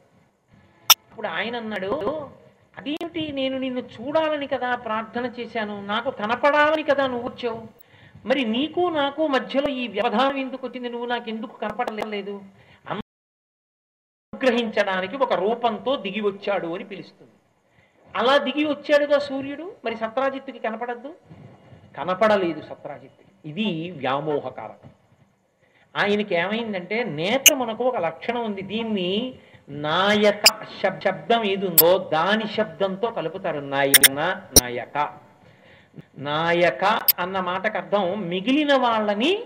అప్పుడు 1.12 1.28
ఆయన 1.28 1.56
అన్నాడు 1.56 2.30
అదేమిటి 2.78 3.32
నేను 3.32 3.58
నిన్ను 3.58 3.82
చూడాలని 3.82 4.48
కదా 4.48 4.76
ప్రార్థన 4.76 5.32
చేశాను? 5.40 5.86
నాకు 5.86 6.10
కనపడాలని 6.10 6.84
కదా 6.84 7.08
నువ్వు 7.08 7.30
వచ్చావు? 7.30 7.68
మరి 8.26 8.46
నీకు 8.46 8.90
నాకు 8.90 9.28
మధ్యలో 9.28 9.70
ఈ 9.70 9.88
వ్యవధానం 9.88 10.38
ఎందుకు 10.38 10.68
వచ్చింది? 10.68 10.90
నువ్వు 10.90 11.08
నాకు 11.08 11.30
ఎందుకు 11.30 11.58
కనపడలేదు? 11.58 12.42
అనుగ్రహించడానికి 12.90 15.18
ఒక 15.18 15.34
రూపంతో 15.34 15.96
దిగి 15.96 16.22
వచ్చాడు 16.22 16.68
అని 16.68 16.84
పిలుస్తుంది. 16.84 17.32
అలా 18.16 18.38
దిగి 18.38 18.66
వచ్చాడుగా 18.66 19.20
సూర్యుడు. 19.20 19.76
మరి 19.86 19.96
సత్రాజిత్తుకి 19.96 20.60
కనపడద్దు? 20.60 21.16
కనపడలేదు 21.98 22.62
సత్రాజిత్తుకి. 22.62 23.50
ఇది 23.50 23.92
వ్యామోహకారకం 23.92 24.90
ఆయనకి 26.00 26.36
ఏమైందంటే 26.36 27.04
నేత్రమునకు 27.04 27.84
ఒక 27.84 27.98
లక్షణం 27.98 28.46
ఉంది. 28.46 28.62
దీన్ని 28.62 29.36
నాయక 29.70 30.46
శబ్- 30.84 31.00
శబ్దం 31.00 31.44
ఏది 31.44 31.68
ఉందో 31.68 31.98
దాని 31.98 32.44
శబ్దంతో 32.58 33.12
కలుపుతారు. 33.12 33.60
నాయన 33.60 34.14
నాయక. 34.62 35.14
నాయక 36.18 37.00
అన్న 37.20 37.40
మాటకు 37.40 37.78
అర్థం 37.78 38.22
మిగిలిన 38.30 38.76
వాళ్ళని 38.76 39.44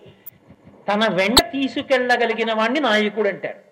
తన 0.94 1.14
వెంట 1.14 1.42
తీసుకెళ్ళగలిగిన 1.42 2.54
వాడిని 2.54 2.80
నాయకుడు 2.80 3.28
అంటారు. 3.28 3.64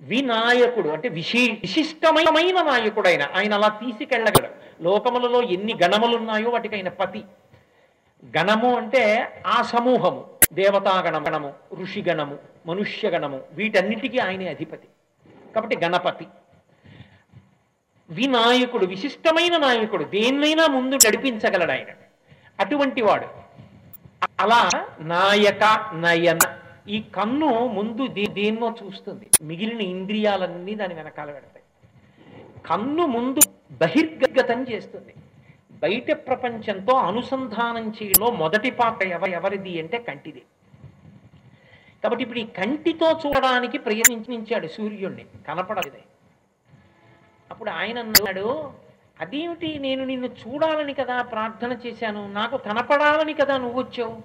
వినాయకుడు 0.00 0.88
అంటే 0.88 1.08
విశి 1.08 1.58
విశిష్టమైన 1.62 2.62
నాయకుడైన 2.62 3.22
ఆయన 3.22 3.54
అలా 3.54 3.68
తీసుకెళ్ళగలడు. 3.68 4.82
లోకములలో 4.82 5.42
ఎన్ని 5.42 5.74
గణములున్నాయో 5.82 6.50
వాటికి 6.50 6.74
ఆయన 6.74 6.88
పతి. 6.88 7.24
గణము 8.38 8.76
అంటే 8.76 9.28
ఆ 9.46 9.62
సమూహము. 9.62 10.33
దేవతాగణం 10.52 11.52
ఋషిగణము 11.74 12.38
మనుష్యగణము 12.66 13.42
వీటన్నిటికీ 13.52 14.18
ఆయనే 14.18 14.48
అధిపతి. 14.48 14.88
కాబట్టి 15.54 15.76
గణపతి. 15.76 16.26
వినాయకుడు 18.10 18.86
విశిష్టమైన 18.86 19.56
నాయకుడు 19.56 20.04
దేన్నైనా 20.04 20.66
ముందు 20.66 20.94
నడిపించగలడు 20.94 21.70
ఆయన. 21.70 21.86
అటువంటి 22.60 23.02
వాడు. 23.02 23.26
అలా 24.40 24.88
నాయక 25.00 25.90
నయన 25.94 26.38
ఈ 26.88 27.04
కన్ను 27.14 27.66
ముందు 27.66 28.06
దే- 28.06 28.32
దేన్నో 28.32 28.74
చూస్తుంది. 28.84 29.30
మిగిలిన 29.42 29.80
ఇంద్రియాలన్నీ 29.80 30.74
దాని 30.74 30.94
వెనకాల 30.94 31.30
పెడతాయి. 31.30 31.64
కన్ను 32.66 33.06
ముందు 33.06 33.40
బహిర్గతం 33.72 34.62
చేస్తుంది. 34.62 35.14
బయట 35.84 36.10
ప్రపంచంతో 36.26 36.94
అనుసంధానం 36.96 37.86
చేయడంలో 37.90 38.30
మొదటి 38.42 38.70
పాట 38.70 39.02
ఎవ 39.02 39.24
ఎవరిది 39.28 39.72
అంటే 39.80 39.98
కంటిది. 39.98 40.42
కాబట్టి 42.02 42.22
ఇప్పుడు 42.22 42.38
ఈ 42.38 42.46
కంటితో 42.46 43.08
చూడడానికి 43.26 43.78
ప్రయత్నించాడు 43.78 44.66
సూర్యుణ్ణి. 44.66 45.24
కనపడలేదు. 45.48 46.00
అప్పుడు 47.50 47.70
ఆయన 47.70 47.98
అన్నాడు 47.98 48.72
అదేమిటి 49.20 49.78
నేను 49.78 50.04
నిన్ను 50.04 50.26
చూడాలని 50.26 50.94
కదా 50.94 51.22
ప్రార్థన 51.22 51.72
చేశాను? 51.86 52.32
నాకు 52.32 52.56
కనపడాలని 52.56 53.34
కదా 53.34 53.56
నువ్వు 53.56 53.82
వచ్చావు? 53.82 54.16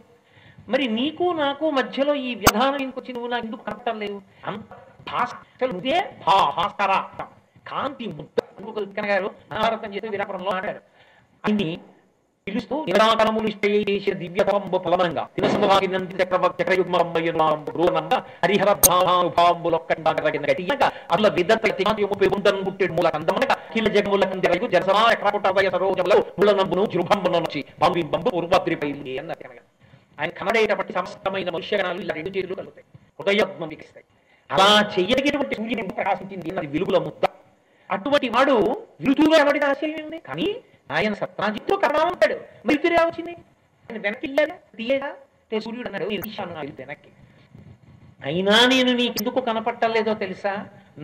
మరి 0.70 0.88
నీకు 0.88 1.24
నాకు 1.24 1.66
మధ్యలో 1.70 2.14
ఈ 2.16 2.36
వ్యధానం 2.36 2.78
ఇంకొచ్చి 2.78 3.14
నువ్వు 3.14 3.30
నాకు 3.30 3.46
ఎందుకు 3.46 3.64
కనపడలేదు? 3.64 4.22
అంతే 4.46 6.16
భాస్కర 6.28 6.92
కాంతి 7.68 8.06
ముద్ద. 8.08 8.40
గారు 9.06 9.32
మహాభారతం 9.52 9.94
చేసి 9.94 10.08
వీరాపురంలో 10.08 10.52
ఆడారు. 10.52 10.82
ఆయన్ని 11.44 11.70
పిలుస్తూ 12.48 12.76
నిరాకరములు 12.88 13.48
ఇష్టయేష 13.52 14.06
దివ్యతంబు 14.20 14.78
ఫలమంగా. 14.86 15.24
తినసమవాగినంతి 15.36 16.16
చక్రవ 16.22 16.46
చక్రయుగ్మరంబ 16.60 17.16
హరిహర 18.44 18.70
భావానుభావంబులొక్కండాగరగిన 18.88 20.46
గటియక 20.52 20.84
అట్ల 21.14 21.28
విదత్త 21.38 21.72
తిమాతియము 21.80 22.16
పెగుండన్ 22.22 22.62
గుట్టెడు 22.68 22.94
మూల 22.94 23.10
కందమనక 23.10 23.54
కిల 23.74 23.88
జగముల 23.96 24.26
కందిరయు 24.32 24.68
జరసమా 24.76 25.04
ఎక్రపుటవయ 25.16 25.70
సరోజములో 25.76 26.18
ముళ్ళ 26.40 26.52
నంబును 26.60 26.86
జృంభంబును 26.94 27.40
వచ్చి 27.40 27.62
పంబింబంబు 27.84 28.30
పూర్వద్రిపై 28.30 28.92
అన్నారు 29.18 29.50
ఆయన 30.20 30.32
కనడేటప్పటి 30.40 30.94
సమస్తమైన 30.94 31.50
మనుష్యగణాలు 31.50 32.02
ఇలా 32.06 32.14
రెండు 32.16 32.32
చేతులు 32.36 32.56
కలుగుతాయి. 32.56 32.86
హృదయత్వం 33.20 33.70
వికిస్తాయి. 33.70 34.06
అలా 34.50 34.66
చెయ్యగినటువంటి 34.94 35.56
సూర్యుని 35.56 35.84
ప్రకాశించింది 35.90 36.50
అన్నది 36.52 36.68
వెలుగుల 36.68 36.98
ముద్ద 37.06 37.24
అటువంటి 37.90 38.28
వాడు 38.30 38.56
విరుతుగా 39.02 39.38
ఎవడి 39.38 39.60
ఆశయం 39.70 40.02
ఉంది 40.04 40.20
కానీ 40.28 40.48
ఆయన 40.96 41.14
సత్రాజిత్తు 41.14 41.74
కర్ణ 41.76 41.98
ఉంటాడు 42.12 42.36
మృతురే 42.68 43.00
వచ్చింది 43.10 43.34
ఆయన 43.90 43.98
వెనక్కి 44.06 44.28
తీయగా 44.80 45.10
సూర్యుడు 45.66 45.88
అన్నాడు. 45.90 46.08
నేను 46.12 46.22
తీశాను 46.22 46.54
వెనక్కి. 46.82 47.12
అయినా 48.28 48.56
నేను 48.74 48.92
నీకు 49.00 49.16
ఎందుకు 49.22 49.40
కనపట్టలేదో 49.40 50.14
తెలుసా? 50.24 50.54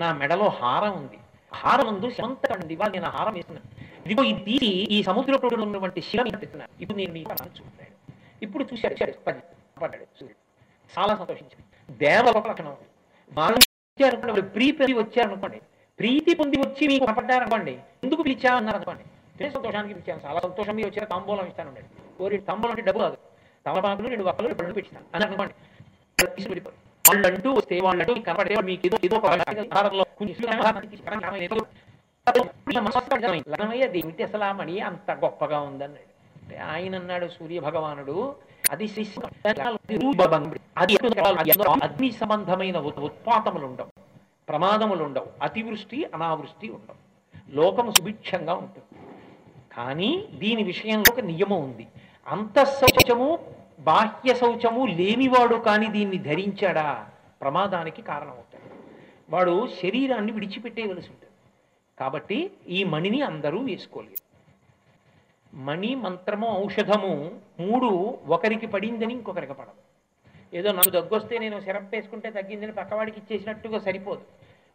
నా 0.01 0.07
మెడలో 0.13 0.47
హారం 0.61 0.93
ఉంది. 1.01 1.19
హారం 1.61 1.85
ముందు 1.87 2.07
శమంతకండి 2.17 2.73
ఇవాళ 2.73 2.89
నేను 2.95 3.09
హారం 3.15 3.33
వేస్తున్నాను. 3.33 3.69
ఇదిగో 4.05 4.23
ఇది 4.31 4.41
తీసి 4.47 4.71
ఈ 4.95 4.97
సముద్రపుడు 5.09 5.61
ఉన్నటువంటి 5.65 6.01
శిల 6.07 6.21
మీద 6.27 6.35
ఇప్పుడు 6.81 6.97
నేను 6.97 7.13
నీకు 7.17 7.31
అన్నాను 7.33 7.53
చూడాడు 7.59 7.93
ఇప్పుడు 8.45 8.63
చూశాడు 8.71 8.95
పడ్డాడు 9.81 10.05
సూర్యుడు. 10.19 10.41
చాలా 10.95 11.13
సంతోషించాడు 11.19 11.93
దేవలోక 12.03 12.47
లక్షణం 12.51 12.75
వాళ్ళు 13.29 13.57
వచ్చారనుకోండి 13.57 14.41
ప్రీతి 14.55 14.93
వచ్చారనుకోండి. 15.03 15.59
ప్రీతి 15.99 16.31
పొంది 16.39 16.57
వచ్చి 16.65 16.83
మీకు 16.91 17.05
కనపడ్డారనుకోండి 17.05 17.73
ఎందుకు 18.05 18.21
పిలిచా 18.27 18.51
అన్నారు 18.59 18.77
అనుకోండి. 18.77 19.05
సంతోషానికి 19.43 19.99
ఇచ్చాను. 19.99 20.21
చాలా 20.25 20.39
సంతోషం 20.39 20.75
మీరు 20.75 20.87
వచ్చారు 20.87 21.09
తాంబూలం 21.09 21.45
ఇస్తాను 21.47 21.69
అన్నాడు 21.69 22.17
కోరి 22.17 22.37
తాంబూలం 22.37 22.71
అంటే 22.71 22.81
డబ్బు 22.81 22.99
కాదు. 22.99 23.17
తమలపాకులు 23.65 24.07
రెండు 24.07 24.23
వక్కలు 24.23 24.53
పళ్ళు 24.53 24.73
పెట్టిస్తాను 24.73 25.05
అని 25.15 25.25
అనుకోండి. 25.25 25.53
తీసి 26.25 26.49
వాళ్ళు 27.09 27.27
అంటూ 27.27 27.53
వస్తే 27.53 27.79
వాళ్ళు 27.81 28.03
అంటూ 28.03 28.21
కనపడే 28.21 28.55
మీకు 28.55 28.87
ఏదో 28.87 28.97
ఏదో 29.03 29.15
ఒక 29.17 29.25
ఆహారంలో 29.25 30.05
ఏమిటి 33.97 34.23
అసలు 34.23 34.43
ఆ 34.43 34.51
మణి? 34.51 34.79
అంత 34.79 35.11
గొప్పగా 35.11 35.59
ఉందన్నాడు 35.59 36.09
అంటే 36.41 36.57
ఆయన 36.57 36.95
అన్నాడు 36.95 37.27
సూర్య 37.27 37.59
భగవానుడు 37.59 38.35
అది 38.71 38.85
అది 40.77 40.95
అగ్ని 41.83 42.11
సంబంధమైన 42.11 42.77
ఉత్పాతములు 42.77 43.65
ఉండవు. 43.65 43.91
ప్రమాదములు 44.47 45.03
ఉండవు. 45.03 45.27
అతివృష్టి 45.41 46.05
అనావృష్టి 46.13 46.69
ఉండవు. 46.69 46.99
లోకము 47.55 47.91
సుభిక్షంగా 47.91 48.53
ఉంటుంది. 48.53 48.94
కానీ 49.77 50.27
దీని 50.33 50.63
విషయంలో 50.63 51.13
ఒక 51.13 51.19
నియమం 51.19 51.63
ఉంది. 51.63 51.87
అంతఃశౌచము 52.27 53.39
బాహ్య 53.79 54.33
శౌచము 54.33 54.85
లేనివాడు 54.85 55.55
కానీ 55.55 55.87
దీన్ని 55.87 56.17
ధరించాడా? 56.17 57.09
ప్రమాదానికి 57.41 58.01
కారణమవుతాడు. 58.01 58.69
వాడు 59.29 59.67
శరీరాన్ని 59.81 60.31
విడిచిపెట్టేయవలసి 60.31 61.09
ఉంటుంది. 61.09 61.33
కాబట్టి 61.99 62.51
ఈ 62.67 62.83
మణిని 62.83 63.21
అందరూ 63.21 63.59
వేసుకోలేరు 63.59 64.23
మణి 65.57 65.95
మంత్రము 65.95 66.47
ఔషధము 66.65 67.11
మూడు 67.59 68.19
ఒకరికి 68.27 68.67
పడిందని 68.67 69.13
ఇంకొకరికి 69.13 69.53
పడదు. 69.53 69.81
ఏదో 70.53 70.71
నాకు 70.71 70.89
దగ్గొస్తే 70.89 71.37
నేను 71.37 71.59
సిరప్ 71.59 71.95
వేసుకుంటే 71.95 72.29
తగ్గిందని 72.29 72.71
పక్కవాడికి 72.71 73.19
ఇచ్చేసినట్టుగా 73.19 73.79
సరిపోదు. 73.79 74.21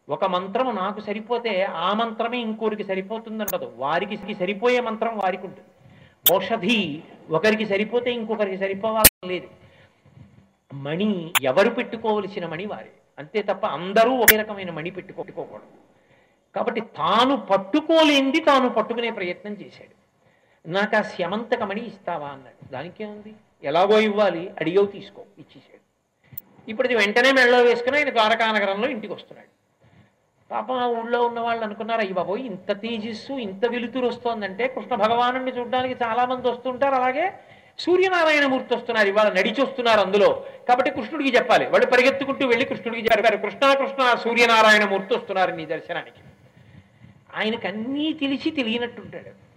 ఒక 0.09 0.25
మంత్రము 0.25 0.71
నాకు 0.71 0.99
సరిపోతే 0.99 1.63
ఆ 1.63 1.93
మంత్రమే 1.93 2.37
ఇంకోరికి 2.37 2.83
సరిపోతుందంటదు. 2.83 3.71
వారికి 3.75 4.35
సరిపోయే 4.35 4.79
మంత్రం 4.79 5.17
వారికి 5.17 5.45
ఉంటుంది. 5.45 5.67
ఔషధి 6.33 7.03
ఒకరికి 7.29 7.65
సరిపోతే 7.65 8.11
ఇంకొకరికి 8.11 8.57
సరిపోవాలి 8.57 9.27
లేదు. 9.27 9.47
మణి 10.73 11.33
ఎవరు 11.41 11.69
పెట్టుకోవలసిన 11.69 12.45
మణి 12.45 12.65
వారి. 12.65 12.89
అంతే 13.19 13.41
తప్ప 13.41 13.65
అందరూ 13.65 14.11
ఒకే 14.11 14.35
రకమైన 14.35 14.71
మణి 14.71 14.91
పెట్టుకోకూడదు. 14.91 15.81
కాబట్టి 16.55 16.81
తాను 16.81 17.37
పట్టుకోలేంది 17.37 18.39
తాను 18.39 18.69
పట్టుకునే 18.69 19.09
ప్రయత్నం 19.09 19.53
చేశాడు. 19.53 20.01
నాకు 20.69 20.95
ఆ 20.95 21.01
శమంతక 21.01 21.63
మణి 21.63 21.87
ఇస్తావా 21.87 22.27
అన్నాడు. 22.27 22.71
దానికేముంది 22.71 23.33
ఎలాగో 23.63 23.99
ఇవ్వాలి 23.99 24.49
అడిగో 24.49 24.85
తీసుకో 24.85 25.21
ఇచ్చేసాడు. 25.21 25.81
ఇప్పుడు 26.71 26.87
వెంటనే 26.87 27.31
మెడలో 27.31 27.61
వేసుకుని 27.61 27.97
ఆయన 27.97 28.09
ద్వారకా 28.09 28.51
నగరంలో 28.51 28.89
ఇంటికి 28.89 29.13
వస్తున్నాడు. 29.13 29.60
పాపం 30.51 30.77
ఆ 30.77 30.87
ఊళ్ళో 30.87 31.21
ఉన్న 31.21 31.39
వాళ్ళు 31.39 31.63
అనుకున్నారు 31.63 31.99
అయ్యి 31.99 32.13
బాబోయ్ 32.13 32.41
ఇంత 32.41 32.81
తేజస్సు 32.81 33.33
ఇంత 33.33 33.65
వెలుతురు 33.65 34.07
వస్తోందంటే 34.07 34.67
కృష్ణ 34.67 34.95
భగవాను 34.95 35.49
చూడడానికి 35.49 36.03
చాలా 36.03 36.25
మంది 36.25 36.49
వస్తుంటారు. 36.49 36.95
అలాగే 36.95 37.33
సూర్యనారాయణ 37.79 38.45
మూర్తి 38.45 38.75
వస్తున్నారు 38.75 39.07
ఇవాళ 39.07 39.29
నడిచి 39.29 39.61
వస్తున్నారు 39.63 39.99
అందులో. 39.99 40.45
కాబట్టి 40.67 40.91
కృష్ణుడికి 40.91 41.35
చెప్పాలి. 41.35 41.65
వాడు 41.65 41.85
పరిగెత్తుకుంటూ 41.85 42.47
వెళ్ళి 42.47 42.65
కృష్ణుడికి 42.65 43.07
చెప్పారు 43.07 43.37
కృష్ణ 43.37 43.73
కృష్ణ 43.73 44.15
సూర్యనారాయణ 44.23 44.83
మూర్తి 44.85 45.15
వస్తున్నారు 45.15 45.51
నీ 45.51 45.65
దర్శనానికి. 45.65 46.21
ఆయనకు 47.35 47.67
అన్నీ 47.67 48.13
తెలిసి 48.13 48.51
తెలియనట్టుంటాడు. 48.51 49.51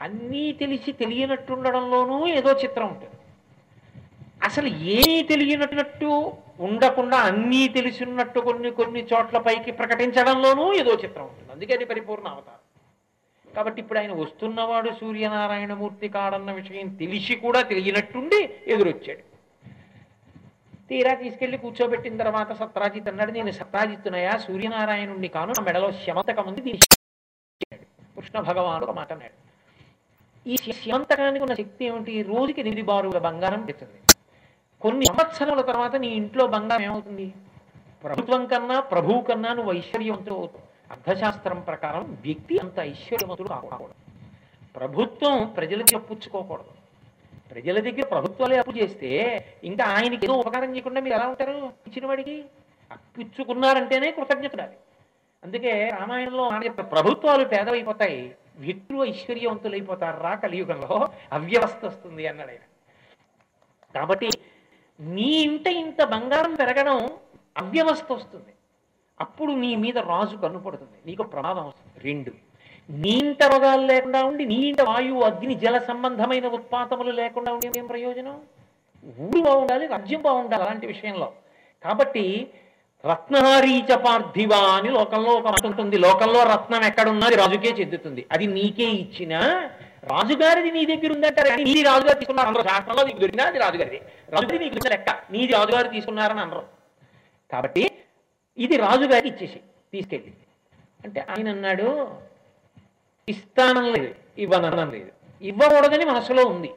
అన్నీ 0.00 0.52
తెలిసి 0.52 0.92
తెలియనట్టుండడంలోనూ 0.92 2.26
ఏదో 2.26 2.52
చిత్రం 2.52 2.88
ఉంటుంది. 2.88 3.12
అసలు 4.44 4.66
ఏమీ 4.66 5.22
తెలియనట్టు 5.22 6.32
ఉండకుండా 6.66 7.18
అన్నీ 7.28 7.68
తెలిసినట్టు 7.68 8.40
కొన్ని 8.40 8.70
కొన్ని 8.70 9.02
చోట్ల 9.12 9.38
పైకి 9.38 9.70
ప్రకటించడంలోనూ 9.72 10.72
ఏదో 10.72 10.92
చిత్రం 10.94 11.24
ఉంటుంది. 11.24 11.52
అందుకే 11.52 11.74
అది 11.74 11.84
పరిపూర్ణ 11.84 12.26
అవతారం. 12.28 12.64
కాబట్టి 13.56 13.78
ఇప్పుడు 13.82 13.98
ఆయన 13.98 14.12
వస్తున్నవాడు 14.12 14.90
సూర్యనారాయణమూర్తి 15.00 16.08
కాడన్న 16.08 16.52
విషయం 16.52 16.88
తెలిసి 16.94 17.36
కూడా 17.36 17.62
తెలియనట్టుండి 17.62 18.40
ఎదురొచ్చాడు. 18.66 19.24
తీరా 20.90 21.14
తీసుకెళ్ళి 21.14 21.58
కూర్చోబెట్టిన 21.58 22.16
తర్వాత 22.16 22.52
సత్రాజిత్ 22.52 23.08
అన్నాడు 23.08 23.30
నేను 23.30 23.50
సత్రాజిత్తునయా? 23.50 24.36
సూర్యనారాయణుణ్ణి 24.36 25.28
కాను. 25.28 25.52
నా 25.58 25.64
మెడలో 25.64 25.90
శమంతకం 25.92 26.46
ఉంది 26.46 26.60
దీన్ని 26.60 26.86
కృష్ణ 28.16 28.40
భగవానుడు 28.40 28.86
ఒక 28.86 28.94
మాట 28.96 29.12
అన్నాడు. 29.12 29.36
ఈ 30.46 30.56
శమంతకానికి 30.56 31.44
ఉన్న 31.44 31.54
శక్తి 31.54 31.84
ఏమిటి? 31.84 32.22
రోజుకి 32.22 32.60
ఎనిమిది 32.60 32.82
బారుల 32.82 33.18
బంగారం 33.18 33.62
పెడుతుంది 33.62 33.98
కొన్ని 34.82 35.06
సంవత్సరముల 35.10 35.62
తర్వాత 35.70 35.94
నీ 36.02 36.08
ఇంట్లో 36.20 36.44
బంగారం 36.54 36.84
ఏమవుతుంది? 36.88 37.26
ప్రభుత్వం 38.04 38.42
కన్నా 38.46 38.76
ప్రభువు 38.92 39.20
కన్నా 39.20 39.50
నువ్వు 39.52 39.72
ఐశ్వర్యవంతుడు 39.78 40.36
అవుతావు. 40.40 40.66
అర్థశాస్త్రం 40.94 41.58
ప్రకారం 41.60 42.04
వ్యక్తి 42.26 42.54
అంత 42.58 42.78
ఐశ్వర్యవంతుడు 42.90 43.48
కాకూడదు. 43.48 43.96
ప్రభుత్వం 44.76 45.36
ప్రజల 45.56 45.80
దగ్గర 45.82 46.00
పుచ్చుకోకూడదు 46.10 46.72
ప్రజల 47.50 47.76
దగ్గర 47.80 48.04
ప్రభుత్వాలే 48.14 48.56
అప్పు 48.58 48.72
చేస్తే 48.78 49.08
ఇంకా 49.64 49.84
ఆయనకి 49.94 50.24
ఏదో 50.26 50.34
ఉపకారం 50.42 50.70
చేయకుండా 50.74 51.00
మీరు 51.00 51.14
ఎలా 51.14 51.26
ఉంటారు? 51.32 51.54
ఇచ్చిన 51.88 52.06
వాడికి 52.06 52.36
అప్పిచ్చుకున్నారంటేనే 52.90 54.08
కృతజ్ఞతడాలి 54.10 54.76
అందుకే 55.42 55.72
రామాయణంలో 55.98 56.44
ప్రభుత్వాలు 56.94 57.44
పేదవైపోతాయి 57.44 58.20
వ్యక్తులు 58.64 59.00
ఐశ్వర్యవంతులైపోతారు 59.04 60.18
రా 60.22 60.32
కలియుగంలో 60.34 60.96
అవ్యవస్థ 61.32 61.82
వస్తుంది 61.84 62.24
అన్నాడు 62.30 62.50
ఆయన. 62.50 62.64
కాబట్టి 63.94 64.28
నీ 65.00 65.30
ఇంట 65.42 65.66
ఇంత 65.66 66.04
బంగారం 66.04 66.54
పెరగడం 66.54 67.10
అవ్యవస్థ 67.56 68.12
వస్తుంది. 68.12 68.52
అప్పుడు 69.20 69.52
నీ 69.52 69.76
మీద 69.76 69.98
రాజు 69.98 70.36
కన్నుపడుతుంది 70.36 70.98
నీకు 71.06 71.22
ప్రమాదం 71.22 71.66
వస్తుంది. 71.66 72.04
రెండు 72.04 72.32
నీ 72.90 73.10
ఇంట 73.10 73.42
రోగాలు 73.42 73.86
లేకుండా 73.86 74.24
ఉండి 74.24 74.44
నీ 74.44 74.54
ఇంట 74.54 74.80
వాయువు 74.80 75.20
అగ్ని 75.22 75.54
జల 75.54 75.78
సంబంధమైన 75.78 76.46
ఉత్పాతములు 76.46 77.10
లేకుండా 77.10 77.52
ఉండి 77.52 77.78
ఏం 77.78 77.86
ప్రయోజనం? 77.86 78.40
ఊరు 79.20 79.40
బాగుండాలి 79.40 79.86
రాజ్యం 79.86 80.22
బాగుండాలి 80.22 80.62
అలాంటి 80.62 80.86
విషయంలో. 80.86 81.32
కాబట్టి 81.84 82.50
రత్నహారీచ 83.06 83.96
పార్థివ 83.96 84.52
అని 84.52 84.90
లోకంలో 84.90 85.30
ఒక 85.30 85.46
మాట 85.46 85.66
ఉంటుంది. 85.66 85.98
లోకంలో 85.98 86.42
రత్నం 86.42 86.84
ఎక్కడున్నది? 86.84 87.36
రాజుకే 87.36 87.68
చెందుతుంది. 87.68 88.26
అది 88.32 88.46
నీకే 88.46 88.84
ఇచ్చిన 88.84 89.34
రాజుగారిది 90.04 90.70
నీ 90.70 90.86
దగ్గర 90.86 91.12
ఉందంటారు? 91.12 91.48
కానీ 91.48 91.64
నీది 91.64 91.82
రాజుగారు 91.82 92.14
తీసుకున్నారు 92.14 92.48
అందరూ 92.48 92.62
శాస్త్రంలో 92.62 93.04
నీకు 93.04 93.18
దొరికినా 93.18 93.44
అది 93.44 93.58
రాజుగారిది. 93.58 94.00
రాజుది 94.28 94.58
నీకు 94.58 94.88
లెక్క. 94.88 95.10
నీది 95.30 95.52
రాజుగారు 95.52 95.88
తీసుకున్నారని 95.88 96.40
అనరు. 96.40 96.66
కాబట్టి 97.52 97.90
ఇది 98.58 98.76
రాజుగారికి 98.76 99.28
ఇచ్చేసి 99.28 99.60
తీసుకెళ్ళి. 99.92 100.32
అంటే 101.04 101.20
ఆయన 101.20 101.48
అన్నాడు 101.48 102.16
ఇస్తానం 103.28 103.92
లేదు 103.92 104.14
ఇవ్వననం 104.38 104.90
లేదు. 104.90 105.10
ఇవ్వకూడదని 105.42 106.04
మనసులో 106.04 106.44
ఉంది. 106.44 106.70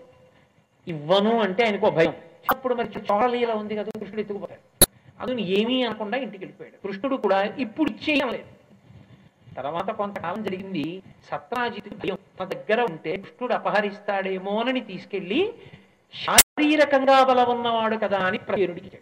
ఇవ్వను 0.88 1.42
అంటే 1.42 1.66
ఆయనకు 1.66 1.90
భయం. 1.90 2.14
అప్పుడు 2.52 2.76
మరి 2.76 2.88
చోళలీల 3.12 3.52
ఉంది 3.52 3.76
కదా 3.76 3.92
కృష్ణుడు 4.00 4.22
ఎత్తుకుపోయాడు. 4.22 4.88
అందుని 5.20 5.62
ఏమీ 5.62 5.84
అనకుండా 5.84 6.18
ఇంటికి 6.18 6.44
వెళ్ళిపోయాడు. 6.44 6.88
కృష్ణుడు 6.88 7.16
కూడా 7.16 7.44
ఇప్పుడు 7.44 7.90
ఇచ్చేయడం 7.90 8.30
లేదు. 8.30 8.53
తర్వాత 9.58 9.92
కొంతకాలం 9.92 10.44
జరిగింది 10.44 11.04
సత్రాజిత్ 11.32 11.90
భయం. 11.90 12.18
తన 12.40 12.46
దగ్గర 12.46 12.82
ఉంటే 12.82 13.18
దుష్టుడు 13.18 13.54
అపహరిస్తాడేమోనని 13.54 14.82
తీసుకెళ్ళి 14.82 15.54
శారీరకంగా 16.26 17.24
బలం 17.24 17.50
ఉన్నవాడు 17.50 17.96
కదా 17.96 18.18
అని 18.18 18.38
ప్రసేనుడికి 18.38 19.00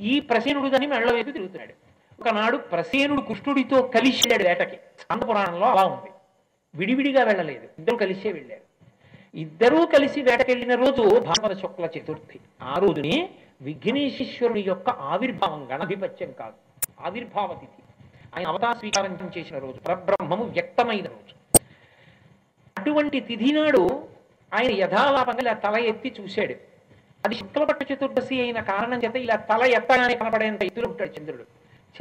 ఈ 0.00 0.20
ప్రసేనుడు 0.20 0.68
దాన్ని 0.68 0.86
మెళ్ళ 0.86 1.12
వైపు 1.12 1.30
తిరుగుతున్నాడు. 1.30 1.74
ఒకనాడు 2.20 2.56
ప్రసేనుడు 2.56 3.20
కృష్ణుడితో 3.20 3.82
కలిసి 3.82 4.28
వెళ్ళాడు 4.28 4.60
వేటకి. 4.60 4.76
స్కంద 4.76 5.22
పురాణంలో 5.22 5.66
అలా 5.66 5.84
ఉంది. 5.84 6.10
విడివిడిగా 6.74 7.24
వెళ్ళలేదు. 7.24 7.68
ఇద్దరు 7.78 7.96
కలిసే 7.96 8.32
వెళ్ళారు. 8.32 8.60
ఇద్దరూ 9.34 9.86
కలిసి 9.86 10.22
వేటకెళ్ళిన 10.22 10.74
రోజు 10.74 11.20
భాగవత 11.20 11.58
శుక్ల 11.58 11.84
చతుర్థి. 11.84 12.40
ఆ 12.62 12.74
రోజుని 12.78 13.30
విఘ్నేశ్వరుడి 13.62 14.60
యొక్క 14.60 14.90
ఆవిర్భావం 14.90 15.68
గణాధిపత్యం 15.72 16.32
కాదు 16.32 16.54
ఆవిర్భావ 17.06 17.46
తిథి. 17.46 17.82
ఆయన 18.36 18.46
అవతార 18.46 18.76
స్వీకారం 18.76 19.30
చేసిన 19.38 19.58
రోజు 19.58 19.78
పరబ్రహ్మము 19.78 20.44
వ్యక్తమైన 20.44 21.06
రోజు. 21.06 21.60
అటువంటి 22.78 23.20
తిథి 23.20 23.52
నాడు 23.52 24.08
ఆయన 24.54 24.70
యథాలాపంగా 24.70 25.40
ఇలా 25.40 25.52
తల 25.52 25.76
ఎత్తి 25.76 26.14
చూశాడు. 26.20 26.54
అది 27.24 27.34
శుక్లపట్ట 27.34 27.92
చతుర్దశి 27.92 28.40
అయిన 28.40 28.60
కారణం 28.60 29.02
చేత 29.02 29.16
ఇలా 29.16 29.36
తల 29.36 29.62
ఎత్తగానే 29.62 30.14
కనపడేంత 30.16 30.62
ఎత్తులో 30.62 30.88
ఉంటాడు 30.88 31.20
చంద్రుడు. 31.20 31.42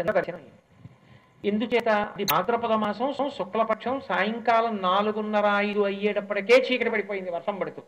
చంద్రదర్శనం 0.02 0.40
ఎందుచేత? 1.46 1.90
అది 1.90 2.24
భాద్రపద 2.24 2.72
మాసం 2.72 3.14
శుక్లపక్షం 3.14 4.02
సాయంకాలం 4.02 4.78
నాలుగున్నర 4.82 5.46
ఐదు 5.58 5.80
అయ్యేటప్పటికే 5.80 6.54
చీకటి 6.54 6.90
పడిపోయింది 6.90 7.32
వర్షం 7.32 7.56
పడుతూ. 7.56 7.82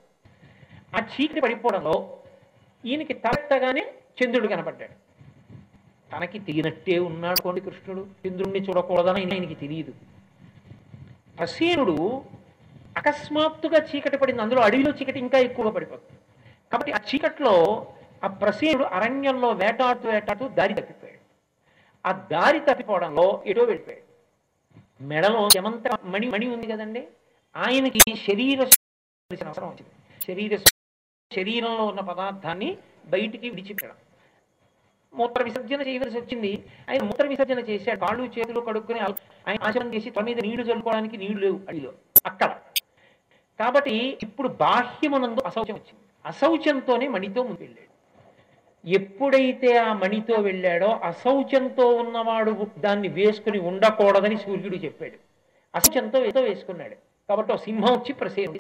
ఆ 0.96 1.00
చీకటి 1.00 1.42
పడిపోవడంలో 1.42 2.18
ఈయనకి 2.86 3.14
తలెత్తగానే 3.14 3.94
చంద్రుడు 4.24 4.48
కనపడ్డాడు. 4.48 5.09
తనకి 6.14 6.40
తిరిగినట్టే 6.40 7.00
ఉన్నాడు 7.00 7.42
కొండి 7.42 7.62
కృష్ణుడు. 7.62 8.08
ఇంద్రుణ్ణి 8.26 8.60
చూడకూడదని 8.60 9.34
ఆయనకి 9.34 9.56
తెలియదు. 9.56 9.94
ప్రసేనుడు 11.38 12.24
అకస్మాత్తుగా 12.98 13.86
చీకటి 13.96 14.18
పడింది. 14.18 14.42
అందులో 14.42 14.62
అడవిలో 14.62 14.92
చీకటి 14.92 15.20
ఇంకా 15.20 15.38
ఎక్కువగా 15.38 15.72
పడిపోతుంది. 15.72 16.20
కాబట్టి 16.72 16.92
ఆ 16.92 16.98
చీకట్లో 16.98 17.86
ఆ 18.24 18.28
ప్రసేనుడు 18.28 18.84
అరణ్యంలో 18.84 19.50
వేటాడుతూ 19.52 20.10
వేటాడుతూ 20.10 20.48
దారి 20.48 20.74
తప్పిపోయాడు. 20.74 21.20
ఆ 22.08 22.28
దారి 22.32 22.60
తప్పిపోవడంలో 22.60 23.44
ఎటో 23.46 23.64
వెళ్ళిపోయాడు. 23.64 24.10
మెడలో 25.04 25.50
యమంత 25.56 26.00
మణి 26.04 26.30
మణి 26.30 26.48
ఉంది 26.48 26.68
కదండి. 26.68 27.08
ఆయనకి 27.56 28.00
శరీర 28.16 28.62
అవసరం 29.46 29.68
వచ్చింది. 29.68 29.90
శరీర 30.28 30.58
శరీరంలో 31.36 31.86
ఉన్న 31.86 32.00
పదార్థాన్ని 32.00 32.78
బయటికి 33.08 33.50
విడిచిపెట్టడం. 33.50 33.96
మూత్ర 35.14 35.44
విసర్జన 35.44 35.82
చేయవలసి 35.82 36.18
వచ్చింది. 36.20 36.64
ఆయన 36.90 37.02
మూత్ర 37.04 37.28
విసర్జన 37.28 37.60
చేశాడు. 37.60 38.00
కాళ్ళు 38.00 38.24
చేతులు 38.40 38.60
కడుక్కుని 38.60 39.00
ఆయన 39.00 39.58
ఆచరణ 39.64 39.94
చేసి 39.94 40.10
తమ 40.10 40.24
మీద 40.24 40.38
నీళ్ళు 40.44 40.66
చల్లుకోవడానికి 40.66 41.18
నీళ్ళు 41.18 41.40
లేవు 41.40 41.60
అడిలో 41.70 41.92
అక్కడ. 42.26 42.56
కాబట్టి 43.60 44.18
ఇప్పుడు 44.24 44.48
బాహ్యమునందు 44.48 45.42
అశౌచం 45.46 45.74
వచ్చింది. 45.74 46.02
అశౌచంతోనే 46.26 47.08
మణితో 47.08 47.44
ముందు 47.44 47.58
వెళ్ళాడు 47.60 47.90
ఎప్పుడైతే 48.90 49.78
ఆ 49.78 49.94
మణితో 49.94 50.42
వెళ్ళాడో 50.42 50.88
అశౌచంతో 51.04 51.88
ఉన్నవాడు 51.88 52.68
దాన్ని 52.78 53.08
వేసుకుని 53.08 53.60
ఉండకూడదని 53.60 54.38
సూర్యుడు 54.38 54.76
చెప్పాడు. 54.76 55.18
అశౌచంతో 55.76 56.26
ఏదో 56.26 56.42
వేసుకున్నాడు. 56.42 56.96
కాబట్టి 57.30 57.54
ఒక 57.54 57.60
సింహం 57.60 57.94
వచ్చి 57.94 58.14
ప్రసేనుడు 58.14 58.60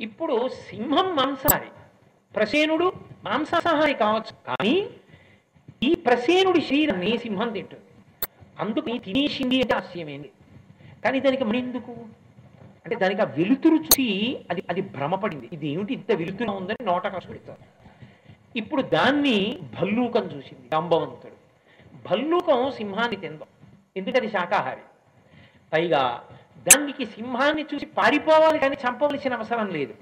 ఇప్పుడు 0.00 0.48
సింహం 0.48 1.16
మాంసాహారి. 1.16 1.70
ప్రసేనుడు 2.36 2.92
మాంసాహారి 3.24 3.94
కావచ్చు. 3.94 4.32
కానీ 4.46 4.90
ఈ 5.82 5.94
ప్రసేనుడి 5.94 6.60
శరీరాన్ని 6.60 7.18
సింహం 7.18 7.52
తింటుంది. 7.52 7.82
అందుకు 8.60 8.98
తినేసింది 8.98 9.60
అంటే 9.60 9.74
ఆశ్చర్యమైంది. 9.74 10.30
కానీ 11.04 11.20
దానికి 11.20 11.44
మణి 11.44 11.62
అంటే 12.84 12.96
దానికి 12.96 13.20
ఆ 13.20 13.24
వెలుతురు 13.24 13.74
చూసి 13.74 14.38
అది 14.50 14.62
అది 14.70 14.80
భ్రమపడింది. 14.80 15.48
ఇది 15.52 15.68
ఏమిటి 15.68 15.94
ఇంత 15.94 16.12
వెలుతురు 16.12 16.50
ఉందని 16.50 16.84
నోట 16.84 17.06
కష్టపెడతారు 17.06 17.78
ఇప్పుడు 18.58 18.82
దాన్ని 18.82 19.58
భల్లూకం 19.80 20.24
చూసింది 20.24 20.68
జాంబవంతుడు. 20.68 21.32
భల్లూకం 22.08 22.72
సింహాన్ని 22.72 23.16
తిందాం. 23.16 23.48
ఎందుకది 23.96 24.28
శాకాహారి? 24.28 24.80
పైగా 25.72 26.24
దానికి 26.58 27.06
సింహాన్ని 27.06 27.66
చూసి 27.74 27.86
పారిపోవాలి 27.86 28.58
కానీ 28.58 28.76
చంపవలసిన 28.88 29.34
అవసరం 29.34 29.68
లేదు. 29.68 29.94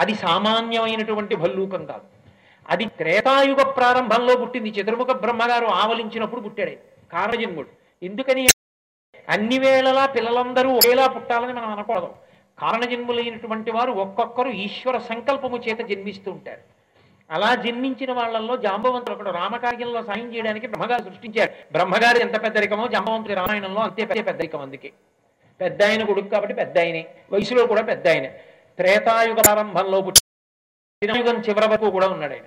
అది 0.00 0.14
సామాన్యమైనటువంటి 0.14 1.36
భల్లూకం 1.36 1.86
కాదు. 1.86 2.21
అది 2.68 2.86
త్రేతాయుగ 2.86 3.62
ప్రారంభంలో 3.62 4.36
పుట్టింది. 4.36 4.68
చతుర్ముఖ 4.68 5.06
బ్రహ్మగారు 5.06 5.66
ఆవలించినప్పుడు 5.66 6.40
పుట్టాడు 6.40 6.70
కారణజన్ముడు 7.12 7.68
ఎందుకని? 8.02 8.48
అన్ని 9.28 9.58
వేళలా 9.58 10.06
పిల్లలందరూ 10.06 10.70
ఒకేలా 10.70 11.06
పుట్టాలని 11.06 11.52
మనం 11.52 11.68
అనకూడదు. 11.72 12.14
కారణజన్ములైనటువంటి 12.58 13.70
వారు 13.70 13.92
ఒక్కొక్కరు 13.92 14.48
ఈశ్వర 14.48 14.98
సంకల్పము 14.98 15.58
చేత 15.58 15.78
జన్మిస్తూ 15.78 16.30
ఉంటారు. 16.32 16.60
అలా 17.30 17.54
జన్మించిన 17.54 18.12
వాళ్ళల్లో 18.12 18.56
జాంబవంతుడు 18.56 19.14
ఒకడు 19.14 19.30
రామకార్యంలో 19.30 20.02
సాయం 20.02 20.34
చేయడానికి 20.34 20.66
బ్రహ్మగారు 20.66 21.02
సృష్టించారు 21.02 21.50
బ్రహ్మగారు 21.72 22.18
ఎంత 22.18 22.42
పెద్దరికమో 22.42 22.88
జాంబవంతుడి 22.88 23.34
రామాయణంలో 23.34 23.80
అంతే 23.80 24.04
పెద్ద 24.04 24.26
పెద్దరికం 24.26 24.60
అందుకే. 24.60 24.92
పెద్ద 25.60 25.82
ఆయన 25.82 26.04
కొడుకు 26.04 26.28
కాబట్టి 26.28 26.54
పెద్ద 26.54 26.78
ఆయనే. 26.78 27.06
వయసులో 27.32 27.66
కూడా 27.66 27.82
పెద్ద 27.82 28.08
ఆయనే. 28.08 28.40
త్రేతాయుగ 28.76 29.40
ప్రారంభంలో 29.40 30.00
పుట్టిన 30.00 31.26
చివరి 31.48 31.68
వరకు 31.68 31.90
కూడా 31.90 32.08
ఉన్నాడు 32.08 32.32
ఆయన 32.32 32.40